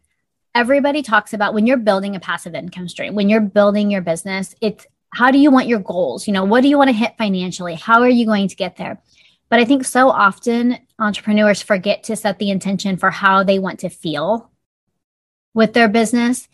everybody 0.54 1.02
talks 1.02 1.34
about 1.34 1.54
when 1.54 1.66
you're 1.66 1.76
building 1.76 2.14
a 2.14 2.20
passive 2.20 2.54
income 2.54 2.88
stream, 2.88 3.14
when 3.14 3.28
you're 3.28 3.40
building 3.40 3.90
your 3.90 4.02
business, 4.02 4.54
it's 4.60 4.86
how 5.14 5.30
do 5.30 5.38
you 5.38 5.50
want 5.50 5.68
your 5.68 5.78
goals? 5.78 6.26
You 6.26 6.32
know, 6.32 6.44
what 6.44 6.62
do 6.62 6.68
you 6.68 6.76
want 6.76 6.88
to 6.88 6.96
hit 6.96 7.16
financially? 7.16 7.74
How 7.74 8.00
are 8.00 8.08
you 8.08 8.26
going 8.26 8.48
to 8.48 8.56
get 8.56 8.76
there? 8.76 9.00
But 9.48 9.60
I 9.60 9.64
think 9.64 9.84
so 9.84 10.10
often 10.10 10.78
entrepreneurs 10.98 11.62
forget 11.62 12.02
to 12.04 12.16
set 12.16 12.38
the 12.38 12.50
intention 12.50 12.96
for 12.96 13.10
how 13.10 13.44
they 13.44 13.58
want 13.58 13.80
to 13.80 13.88
feel 13.88 14.50
with 15.54 15.72
their 15.72 15.88
business. 15.88 16.48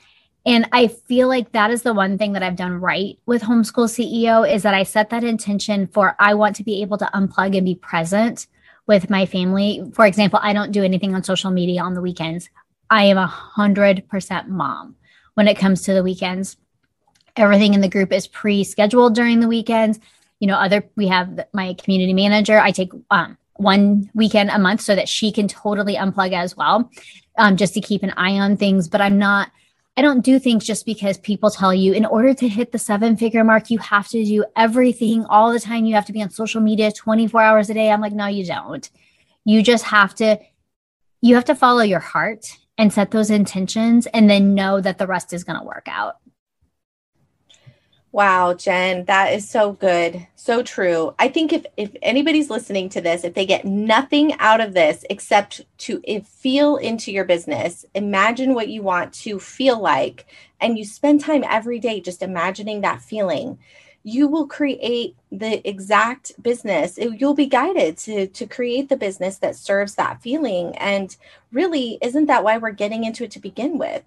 And 0.47 0.69
I 0.73 0.89
feel 0.89 1.29
like 1.29 1.53
that 1.53 1.71
is 1.71 1.83
the 1.83 1.95
one 1.95 2.19
thing 2.19 2.33
that 2.33 2.43
I've 2.43 2.57
done 2.57 2.81
right 2.81 3.19
with 3.27 3.43
Homeschool 3.43 3.89
CEO 3.89 4.51
is 4.51 4.63
that 4.63 4.75
I 4.75 4.85
set 4.85 5.11
that 5.11 5.25
intention 5.25 5.87
for 5.87 6.17
I 6.19 6.35
want 6.35 6.57
to 6.57 6.65
be 6.65 6.83
able 6.83 6.99
to 6.99 7.11
unplug 7.15 7.57
and 7.57 7.65
be 7.67 7.75
present 7.75 8.47
with 8.87 9.11
my 9.11 9.27
family. 9.27 9.83
For 9.93 10.07
example, 10.07 10.41
I 10.43 10.53
don't 10.53 10.73
do 10.73 10.83
anything 10.83 11.15
on 11.15 11.23
social 11.23 11.51
media 11.51 11.83
on 11.83 11.95
the 11.95 12.01
weekends. 12.01 12.49
I 12.89 13.05
am 13.05 13.19
a 13.19 13.27
hundred 13.27 14.09
percent 14.09 14.49
mom 14.49 14.97
when 15.35 15.47
it 15.47 15.59
comes 15.59 15.83
to 15.83 15.95
the 15.95 16.03
weekends. 16.03 16.57
Everything 17.37 17.75
in 17.75 17.81
the 17.81 17.89
group 17.89 18.13
is 18.13 18.27
pre-scheduled 18.27 19.15
during 19.15 19.41
the 19.41 19.49
weekends. 19.49 19.99
You 20.39 20.47
know, 20.47 20.57
other 20.57 20.85
we 20.97 21.09
have 21.09 21.41
my 21.53 21.75
community 21.75 22.15
manager. 22.15 22.59
I 22.59 22.71
take 22.71 22.93
um, 23.11 23.37
one 23.55 24.11
weekend 24.15 24.51
a 24.51 24.59
month 24.59 24.81
so 24.81 24.95
that 24.95 25.09
she 25.09 25.33
can 25.33 25.49
totally 25.49 25.97
unplug 25.97 26.33
as 26.33 26.57
well, 26.57 26.91
um, 27.37 27.57
just 27.57 27.75
to 27.75 27.81
keep 27.81 28.03
an 28.03 28.13
eye 28.17 28.39
on 28.39 28.57
things. 28.57 28.89
But 28.89 29.01
I'm 29.01 29.19
not 29.19 29.51
I 29.97 30.03
don't 30.03 30.25
do 30.25 30.39
things 30.39 30.65
just 30.65 30.87
because 30.87 31.19
people 31.19 31.51
tell 31.51 31.75
you 31.75 31.93
in 31.93 32.07
order 32.07 32.33
to 32.33 32.49
hit 32.49 32.73
the 32.73 32.79
seven 32.79 33.19
figure 33.19 33.45
mark, 33.45 33.71
you 33.71 33.79
have 33.79 34.09
to 34.09 34.25
do 34.25 34.45
everything 34.57 35.27
all 35.27 35.53
the 35.53 35.61
time. 35.61 35.85
You 35.85 35.95
have 35.95 36.07
to 36.07 36.13
be 36.13 36.23
on 36.23 36.31
social 36.31 36.61
media 36.61 36.91
24 36.91 37.43
hours 37.43 37.69
a 37.69 37.75
day. 37.75 37.91
I'm 37.91 38.01
like, 38.01 38.15
no, 38.15 38.27
you 38.27 38.47
don't. 38.47 38.89
You 39.45 39.63
just 39.63 39.85
have 39.85 40.15
to, 40.15 40.39
you 41.21 41.35
have 41.35 41.45
to 41.47 41.55
follow 41.55 41.83
your 41.83 42.01
heart 42.01 42.57
and 42.79 42.91
set 42.91 43.11
those 43.11 43.31
intentions 43.31 44.07
and 44.07 44.31
then 44.31 44.55
know 44.55 44.81
that 44.81 44.97
the 44.97 45.07
rest 45.07 45.35
is 45.35 45.45
going 45.45 45.59
to 45.59 45.67
work 45.67 45.87
out. 45.87 46.17
Wow, 48.13 48.55
Jen, 48.55 49.05
that 49.05 49.33
is 49.35 49.49
so 49.49 49.73
good. 49.75 50.27
So 50.35 50.63
true. 50.65 51.15
I 51.21 51.29
think 51.29 51.53
if 51.53 51.67
if 51.77 51.93
anybody's 52.03 52.51
listening 52.51 52.89
to 52.91 53.01
this, 53.01 53.23
if 53.23 53.35
they 53.35 53.47
get 53.47 53.65
nothing 53.65 54.35
out 54.41 54.61
of 54.61 54.75
this 54.75 55.05
except 55.11 55.61
to 55.79 56.01
eh, 56.09 56.21
feel 56.25 56.77
into 56.77 57.13
your 57.13 57.25
business, 57.25 57.85
imagine 57.95 58.55
what 58.55 58.69
you 58.69 58.83
want 58.83 59.13
to 59.15 59.39
feel 59.39 59.81
like 59.81 60.27
and 60.61 60.77
you 60.77 60.85
spend 60.85 61.21
time 61.21 61.45
every 61.49 61.79
day 61.79 62.01
just 62.01 62.23
imagining 62.23 62.81
that 62.81 63.01
feeling, 63.03 63.59
you 64.03 64.27
will 64.27 64.47
create 64.49 65.17
the 65.31 65.67
exact 65.69 66.33
business. 66.43 66.99
It, 66.99 67.21
you'll 67.21 67.35
be 67.35 67.47
guided 67.47 67.97
to 67.99 68.27
to 68.27 68.47
create 68.47 68.89
the 68.89 68.97
business 68.97 69.39
that 69.39 69.55
serves 69.55 69.95
that 69.97 70.21
feeling 70.23 70.77
and 70.79 71.17
really 71.53 71.99
isn't 72.03 72.27
that 72.27 72.43
why 72.45 72.59
we're 72.59 72.73
getting 72.73 73.05
into 73.05 73.25
it 73.25 73.31
to 73.33 73.41
begin 73.41 73.79
with? 73.79 74.03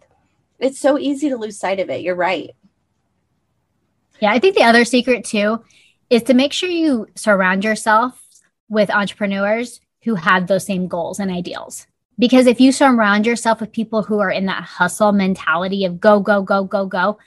It's 0.60 0.80
so 0.80 1.00
easy 1.00 1.30
to 1.30 1.38
lose 1.38 1.58
sight 1.60 1.80
of 1.80 1.89
it. 1.89 2.02
You're 2.02 2.16
right. 2.16 2.52
Yeah, 4.24 4.32
I 4.32 4.40
think 4.40 4.56
the 4.56 4.64
other 4.64 4.86
secret 4.86 5.26
too 5.26 5.62
is 6.10 6.24
to 6.24 6.34
make 6.34 6.54
sure 6.54 6.70
you 6.70 7.08
surround 7.14 7.66
yourself 7.66 8.26
with 8.70 8.90
entrepreneurs 8.90 9.82
who 10.06 10.16
have 10.16 10.48
those 10.48 10.66
same 10.66 10.88
goals 10.88 11.20
and 11.20 11.30
ideals. 11.30 11.88
Because 12.18 12.48
if 12.48 12.62
you 12.62 12.72
surround 12.72 13.26
yourself 13.26 13.60
with 13.60 13.74
people 13.74 14.02
who 14.02 14.20
are 14.20 14.32
in 14.32 14.46
that 14.46 14.64
hustle 14.64 15.12
mentality 15.12 15.84
of 15.84 16.00
go, 16.00 16.22
go, 16.22 16.42
go, 16.42 16.64
go, 16.64 16.86
go, 16.86 17.18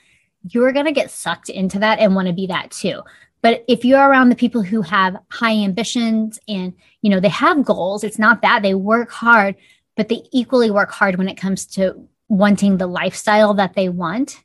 you're 0.49 0.71
going 0.71 0.87
to 0.87 0.91
get 0.91 1.11
sucked 1.11 1.49
into 1.49 1.77
that 1.77 1.99
and 1.99 2.15
want 2.15 2.29
to 2.29 2.33
be 2.33 2.47
that 2.47 2.71
too. 2.71 3.01
But 3.43 3.63
if 3.67 3.85
you're 3.85 3.99
around 3.99 4.29
the 4.29 4.35
people 4.35 4.63
who 4.63 4.81
have 4.81 5.17
high 5.29 5.53
ambitions 5.53 6.39
and, 6.47 6.73
you 7.03 7.11
know, 7.11 7.19
they 7.19 7.29
have 7.29 7.63
goals, 7.63 8.03
it's 8.03 8.17
not 8.17 8.41
that 8.41 8.63
they 8.63 8.73
work 8.73 9.11
hard, 9.11 9.55
but 9.95 10.09
they 10.09 10.23
equally 10.31 10.71
work 10.71 10.89
hard 10.89 11.17
when 11.17 11.29
it 11.29 11.37
comes 11.37 11.67
to 11.67 12.07
wanting 12.27 12.77
the 12.77 12.87
lifestyle 12.87 13.53
that 13.53 13.75
they 13.75 13.87
want, 13.87 14.43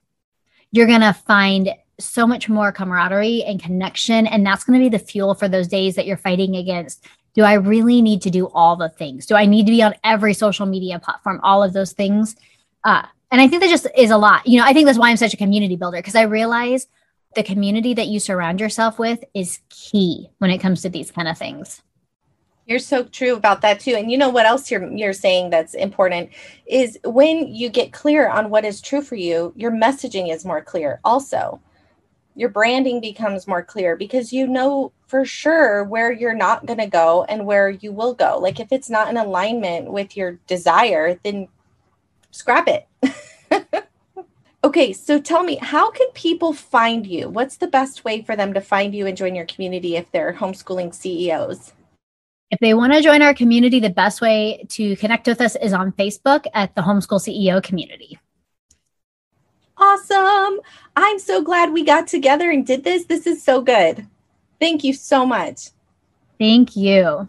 you're 0.70 0.86
going 0.86 1.00
to 1.00 1.14
find 1.14 1.70
so 2.04 2.26
much 2.26 2.48
more 2.48 2.72
camaraderie 2.72 3.42
and 3.44 3.62
connection. 3.62 4.26
And 4.26 4.44
that's 4.46 4.64
going 4.64 4.78
to 4.78 4.84
be 4.84 4.96
the 4.96 5.02
fuel 5.02 5.34
for 5.34 5.48
those 5.48 5.68
days 5.68 5.94
that 5.96 6.06
you're 6.06 6.16
fighting 6.16 6.56
against. 6.56 7.06
Do 7.34 7.44
I 7.44 7.54
really 7.54 8.02
need 8.02 8.22
to 8.22 8.30
do 8.30 8.48
all 8.48 8.76
the 8.76 8.90
things? 8.90 9.26
Do 9.26 9.34
I 9.34 9.46
need 9.46 9.66
to 9.66 9.72
be 9.72 9.82
on 9.82 9.94
every 10.04 10.34
social 10.34 10.66
media 10.66 10.98
platform? 10.98 11.40
All 11.42 11.62
of 11.62 11.72
those 11.72 11.92
things. 11.92 12.36
Uh, 12.84 13.06
and 13.30 13.40
I 13.40 13.48
think 13.48 13.62
that 13.62 13.70
just 13.70 13.86
is 13.96 14.10
a 14.10 14.18
lot. 14.18 14.46
You 14.46 14.58
know, 14.58 14.66
I 14.66 14.74
think 14.74 14.86
that's 14.86 14.98
why 14.98 15.10
I'm 15.10 15.16
such 15.16 15.32
a 15.32 15.38
community 15.38 15.76
builder 15.76 15.98
because 15.98 16.14
I 16.14 16.22
realize 16.22 16.86
the 17.34 17.42
community 17.42 17.94
that 17.94 18.08
you 18.08 18.20
surround 18.20 18.60
yourself 18.60 18.98
with 18.98 19.24
is 19.34 19.60
key 19.70 20.28
when 20.38 20.50
it 20.50 20.58
comes 20.58 20.82
to 20.82 20.90
these 20.90 21.10
kind 21.10 21.28
of 21.28 21.38
things. 21.38 21.82
You're 22.66 22.78
so 22.78 23.04
true 23.04 23.34
about 23.34 23.62
that 23.62 23.80
too. 23.80 23.94
And 23.94 24.10
you 24.10 24.18
know 24.18 24.28
what 24.28 24.46
else 24.46 24.70
you're 24.70 24.86
you're 24.92 25.12
saying 25.12 25.50
that's 25.50 25.74
important 25.74 26.30
is 26.66 26.98
when 27.04 27.48
you 27.48 27.68
get 27.68 27.92
clear 27.92 28.28
on 28.28 28.50
what 28.50 28.64
is 28.64 28.80
true 28.80 29.02
for 29.02 29.16
you, 29.16 29.52
your 29.56 29.72
messaging 29.72 30.32
is 30.32 30.44
more 30.44 30.62
clear 30.62 31.00
also 31.04 31.60
your 32.34 32.48
branding 32.48 33.00
becomes 33.00 33.46
more 33.46 33.62
clear 33.62 33.96
because 33.96 34.32
you 34.32 34.46
know 34.46 34.92
for 35.06 35.24
sure 35.24 35.84
where 35.84 36.10
you're 36.10 36.34
not 36.34 36.66
going 36.66 36.78
to 36.78 36.86
go 36.86 37.24
and 37.24 37.46
where 37.46 37.68
you 37.68 37.92
will 37.92 38.14
go. 38.14 38.38
Like 38.38 38.58
if 38.58 38.72
it's 38.72 38.88
not 38.88 39.08
in 39.08 39.16
alignment 39.16 39.92
with 39.92 40.16
your 40.16 40.38
desire, 40.46 41.18
then 41.22 41.48
scrap 42.30 42.68
it. 42.68 42.88
okay, 44.64 44.92
so 44.92 45.20
tell 45.20 45.44
me, 45.44 45.56
how 45.56 45.90
can 45.90 46.08
people 46.14 46.52
find 46.52 47.06
you? 47.06 47.28
What's 47.28 47.58
the 47.58 47.66
best 47.66 48.04
way 48.04 48.22
for 48.22 48.36
them 48.36 48.54
to 48.54 48.60
find 48.60 48.94
you 48.94 49.06
and 49.06 49.16
join 49.16 49.34
your 49.34 49.46
community 49.46 49.96
if 49.96 50.10
they're 50.12 50.32
homeschooling 50.32 50.94
CEOs? 50.94 51.72
If 52.50 52.58
they 52.60 52.74
want 52.74 52.92
to 52.92 53.00
join 53.00 53.22
our 53.22 53.34
community, 53.34 53.80
the 53.80 53.90
best 53.90 54.20
way 54.20 54.64
to 54.70 54.96
connect 54.96 55.26
with 55.26 55.40
us 55.40 55.56
is 55.56 55.72
on 55.72 55.92
Facebook 55.92 56.46
at 56.52 56.74
the 56.74 56.82
Homeschool 56.82 57.20
CEO 57.20 57.62
Community. 57.62 58.18
Awesome. 59.82 60.60
I'm 60.94 61.18
so 61.18 61.42
glad 61.42 61.72
we 61.72 61.82
got 61.82 62.06
together 62.06 62.52
and 62.52 62.64
did 62.64 62.84
this. 62.84 63.06
This 63.06 63.26
is 63.26 63.42
so 63.42 63.60
good. 63.62 64.06
Thank 64.60 64.84
you 64.84 64.92
so 64.92 65.26
much. 65.26 65.70
Thank 66.38 66.76
you. 66.76 67.26